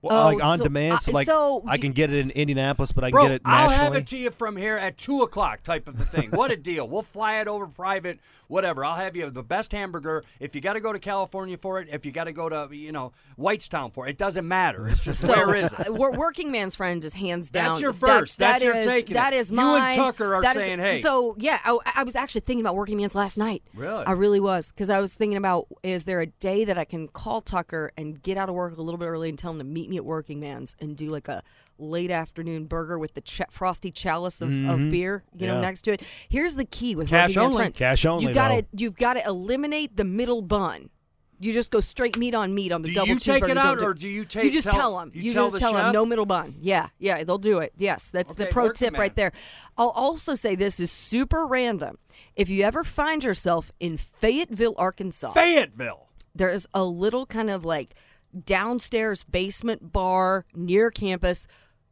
[0.00, 2.30] Well, Oh, like on so- demand, uh, so like so I can get it in
[2.30, 4.96] Indianapolis, but I can Bro, get it I'll have it to you from here at
[4.96, 6.30] two o'clock, type of a thing.
[6.30, 6.86] what a deal!
[6.86, 8.84] We'll fly it over private, whatever.
[8.84, 10.22] I'll have you the best hamburger.
[10.40, 12.68] If you got to go to California for it, if you got to go to
[12.74, 14.88] you know Whitestown for it, it doesn't matter.
[14.88, 15.88] It's just So, where is it?
[15.88, 17.68] uh, wor- working man's friend is hands down.
[17.70, 18.38] That's your That's- first.
[18.38, 19.96] That's that your is- taking That is You and.
[19.96, 21.00] Tucker are That is- saying, hey.
[21.00, 23.62] So yeah, I, I was actually thinking about working man's last night.
[23.74, 24.04] Really?
[24.04, 27.08] I really was because I was thinking about is there a day that I can
[27.08, 29.64] call Tucker and get out of work a little bit early and tell him to
[29.64, 31.42] meet me at working man's and do like a
[31.78, 34.90] late afternoon burger with the ch- frosty chalice of, of Mhm.
[34.90, 36.02] beer, you know, next to it.
[36.28, 37.56] Here's the key with Cash only.
[37.56, 37.74] friend.
[37.74, 40.90] Cash only, You got to you've got to eliminate the middle bun.
[41.40, 43.50] You just go straight meat on meat on the Do double you take cheeseburger.
[43.50, 45.12] it out, do- or do you take- You just tell- tell them.
[45.14, 46.56] you You, tell just the tell them no middle bun.
[46.60, 47.72] Yeah, yeah, they'll do it.
[47.76, 49.00] Yes, that's the pro tip man.
[49.00, 49.30] right there.
[49.76, 51.98] I'll also say this is super random.
[52.34, 56.08] If you ever find yourself in Fayetteville, Arkansas, Fayetteville.
[56.34, 57.94] there's a little kind of like
[58.44, 61.46] downstairs basement bar near campus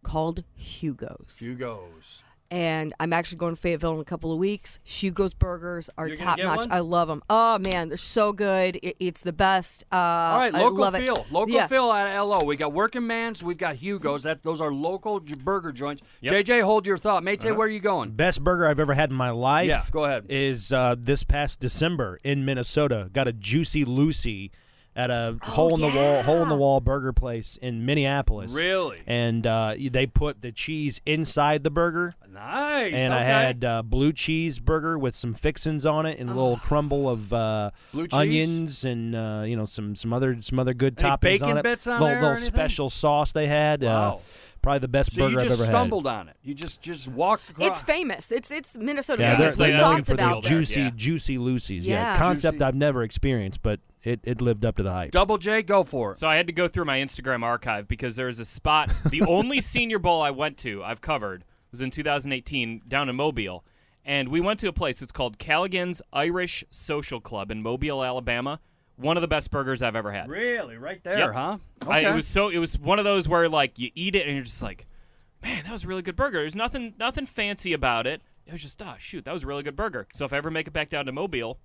[0.07, 1.39] called Hugo's.
[1.41, 2.23] Hugo's.
[2.49, 4.79] And I'm actually going to Fayetteville in a couple of weeks.
[4.85, 6.57] Hugo's burgers are You're gonna top get notch.
[6.59, 6.71] one?
[6.73, 7.21] I love them.
[7.29, 8.79] Oh man, they're so good.
[8.85, 9.85] It, it's the best.
[9.91, 11.33] Uh, All right, I local love feel, it.
[11.33, 11.67] local yeah.
[11.67, 12.45] feel at LO.
[12.45, 14.23] We got Working Man's, we've got Hugo's.
[14.23, 16.03] That those are local j- burger joints.
[16.21, 16.33] Yep.
[16.47, 17.25] JJ, hold your thought.
[17.25, 17.57] Mate, Uh-huh.
[17.57, 18.13] where are you going?
[18.13, 19.67] Best burger I've ever had in my life.
[19.67, 20.27] Yeah, go ahead.
[20.29, 23.11] Is uh, this past December in Minnesota?
[23.13, 24.53] Got a Juicy Lucy
[24.97, 28.53] at a hole in the wall, hole in the wall burger place in Minneapolis.
[28.55, 28.99] Really?
[29.07, 32.15] And uh, they put the cheese inside the burger.
[32.33, 32.95] Nice.
[32.95, 36.57] And I had uh, blue cheese burger with some fixins on it and a little
[36.57, 41.01] crumble of uh, Blue onions and uh, you know some some other some other good
[41.03, 41.63] Any toppings bacon on it.
[41.63, 43.85] bits on little, there or little special sauce they had.
[43.85, 44.21] Uh, Wow.
[44.63, 46.13] probably the best so burger you I've just ever stumbled had.
[46.17, 46.37] on it.
[46.43, 47.69] You just just walked across.
[47.69, 48.33] It's famous.
[48.33, 49.55] It's it's Minnesota Yeah, famous.
[49.57, 50.49] they're, We they're looking talked for the about that.
[50.49, 50.91] juicy, Yeah.
[50.97, 51.87] juicy Lucy's.
[51.87, 52.19] Yeah, Yeah.
[52.19, 52.65] concept Juicy.
[52.65, 55.11] I've never experienced, but it, it lived up to the hype.
[55.11, 56.19] Double J, go for it.
[56.19, 58.93] So I had to go through my Instagram archive because there is a spot.
[59.05, 63.65] The only Senior Bowl I went to, I've covered, was in 2018 down in Mobile,
[64.05, 65.03] and we went to a place.
[65.03, 68.61] It's called Callaghan's Irish Social Club in Mobile, Alabama.
[68.97, 70.29] One of the best burgers I've ever had.
[70.31, 71.35] Really, right there, Yep.
[71.35, 71.59] huh?
[71.87, 72.49] I, it was so.
[72.49, 74.87] It was one of those where like you eat it and you're just like,
[75.43, 76.39] man, that was a really good burger.
[76.39, 78.23] There's nothing nothing fancy about it.
[78.47, 80.07] It was just, ah, shoot, that was a really good burger.
[80.15, 81.59] So if I ever make it back down to Mobile,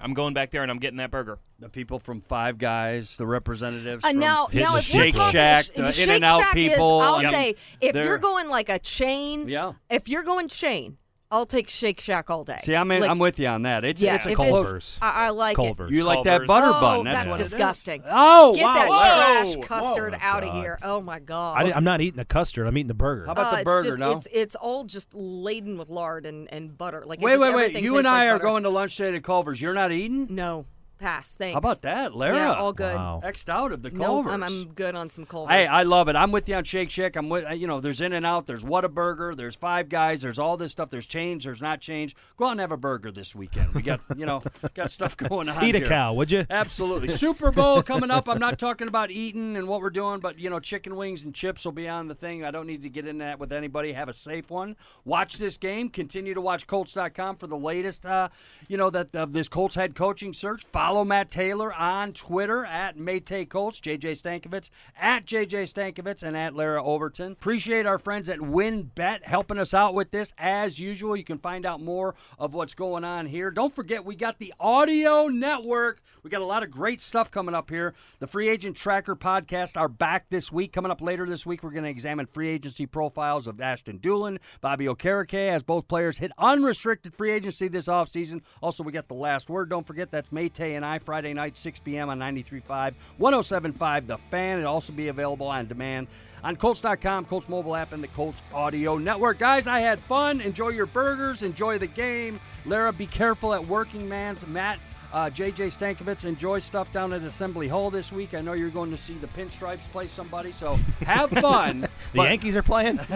[0.00, 1.38] I'm going back there and I'm getting that burger.
[1.58, 4.04] the people from Five Guys, the representatives.
[4.04, 6.52] Uh, from now, Hit now if we're Shake talking Shack, sh- the Shake In-N-Out Shack
[6.54, 7.32] people, is, I'll Yep.
[7.32, 9.72] say if They're- you're going like a chain, Yeah.
[9.88, 10.98] If you're going chain,
[11.30, 12.58] I'll take Shake Shack all day.
[12.62, 13.82] See, I'm in, Like, I'm with you on that.
[13.84, 14.98] It's yeah, it's a if Culver's.
[15.02, 15.90] I, I like Culver's.
[15.90, 16.46] You like that Culver's.
[16.48, 16.80] butter it.
[16.80, 16.98] bun?
[16.98, 17.50] Oh, That's, that's what it is.
[17.50, 18.02] disgusting.
[18.08, 18.74] Oh, Get wow.
[18.74, 19.54] that Whoa.
[19.54, 20.18] trash custard Whoa.
[20.22, 20.78] out of here.
[20.82, 21.58] Oh my god.
[21.66, 22.66] I, I'm not eating the custard.
[22.66, 23.26] I'm eating the burger.
[23.26, 23.88] How about Uh, the it's burger?
[23.88, 24.12] just, no.
[24.12, 27.02] It's it's all just laden with lard and, and butter.
[27.04, 27.62] Like it wait, just, wait, wait.
[27.64, 28.44] everything You tastes and I like are butter.
[28.44, 29.60] going to lunch today at Culver's.
[29.60, 30.28] You're not eating?
[30.30, 30.66] No,
[30.98, 31.34] pass.
[31.34, 31.54] Thanks.
[31.54, 32.34] How about that, Larra?
[32.36, 32.94] Yeah, all good.
[32.94, 33.22] Wow.
[33.24, 34.32] Xed out of the No, Culver's.
[34.32, 35.52] I'm, I'm good on some Culver's.
[35.52, 36.16] Hey, I love it.
[36.16, 37.16] I'm with you on Shake Shack.
[37.16, 37.80] I'm with you know.
[37.80, 38.46] There's In and Out.
[38.46, 39.36] There's Whataburger.
[39.36, 40.22] There's Five Guys.
[40.22, 40.90] There's all this stuff.
[40.90, 41.44] There's change.
[41.44, 42.16] There's not change.
[42.36, 43.74] Go out and have a burger this weekend.
[43.74, 44.42] We got you know
[44.74, 45.62] got stuff going on.
[45.64, 45.86] Eat a here.
[45.88, 46.46] cow, would you?
[46.50, 47.08] Absolutely.
[47.16, 48.28] Super Bowl coming up.
[48.28, 51.34] I'm not talking about eating and what we're doing, but you know, chicken wings and
[51.34, 52.44] chips will be on the thing.
[52.44, 53.92] I don't need to get in that with anybody.
[53.92, 54.76] Have a safe one.
[55.04, 55.88] Watch this game.
[55.88, 58.06] Continue to watch Colts.com for the latest.
[58.06, 58.28] Uh,
[58.68, 60.64] you know that of this Colts head coaching search.
[60.86, 63.80] Follow Matt Taylor on Twitter at Maytay Colts.
[63.80, 67.32] JJ Stankevitz at JJ Stankevitz and at Larra Overton.
[67.32, 71.16] Appreciate our friends at WinBet helping us out with this as usual.
[71.16, 73.50] You can find out more of what's going on here.
[73.50, 76.02] Don't forget we got the Audio Network.
[76.22, 77.92] We got a lot of great stuff coming up here.
[78.20, 80.72] The Free Agent Tracker podcast are back this week.
[80.72, 84.38] Coming up later this week, we're going to examine free agency profiles of Ashton Dulin,
[84.60, 88.42] Bobby Okereke, as both players hit unrestricted free agency this offseason.
[88.62, 89.68] Also, we got the last word.
[89.68, 92.08] Don't forget that's Maytay and I, Friday night, 6 p.m.
[92.08, 94.60] on 93.5, 107.5 The Fan.
[94.60, 96.06] It'll also be available on demand
[96.44, 99.38] on Colts.com, Colts mobile app, and the Colts Audio Network.
[99.38, 100.40] Guys, I had fun.
[100.40, 101.42] Enjoy your burgers.
[101.42, 102.38] Enjoy the game.
[102.64, 104.46] Larra, be careful at Working Man's.
[104.46, 104.78] Matt,
[105.12, 108.34] uh, JJ Stankevitz, enjoy stuff down at Assembly Hall this week.
[108.34, 111.80] I know you're going to see the Pinstripes play somebody, so have fun.
[111.82, 112.96] The but- Yankees are playing.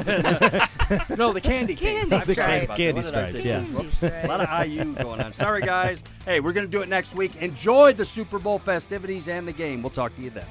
[1.17, 2.11] no, the Candy Canes.
[2.11, 2.65] Candy I'm Stripes.
[2.65, 3.13] about Candy that.
[3.15, 3.63] What did Stripes, yeah.
[3.65, 4.03] Whoops.
[4.03, 5.33] A lot of IU going on.
[5.33, 6.03] Sorry, guys.
[6.25, 7.37] Hey, we're going to do it next week.
[7.37, 9.83] Enjoy the Super Bowl festivities and the game.
[9.83, 10.47] We'll talk to you then.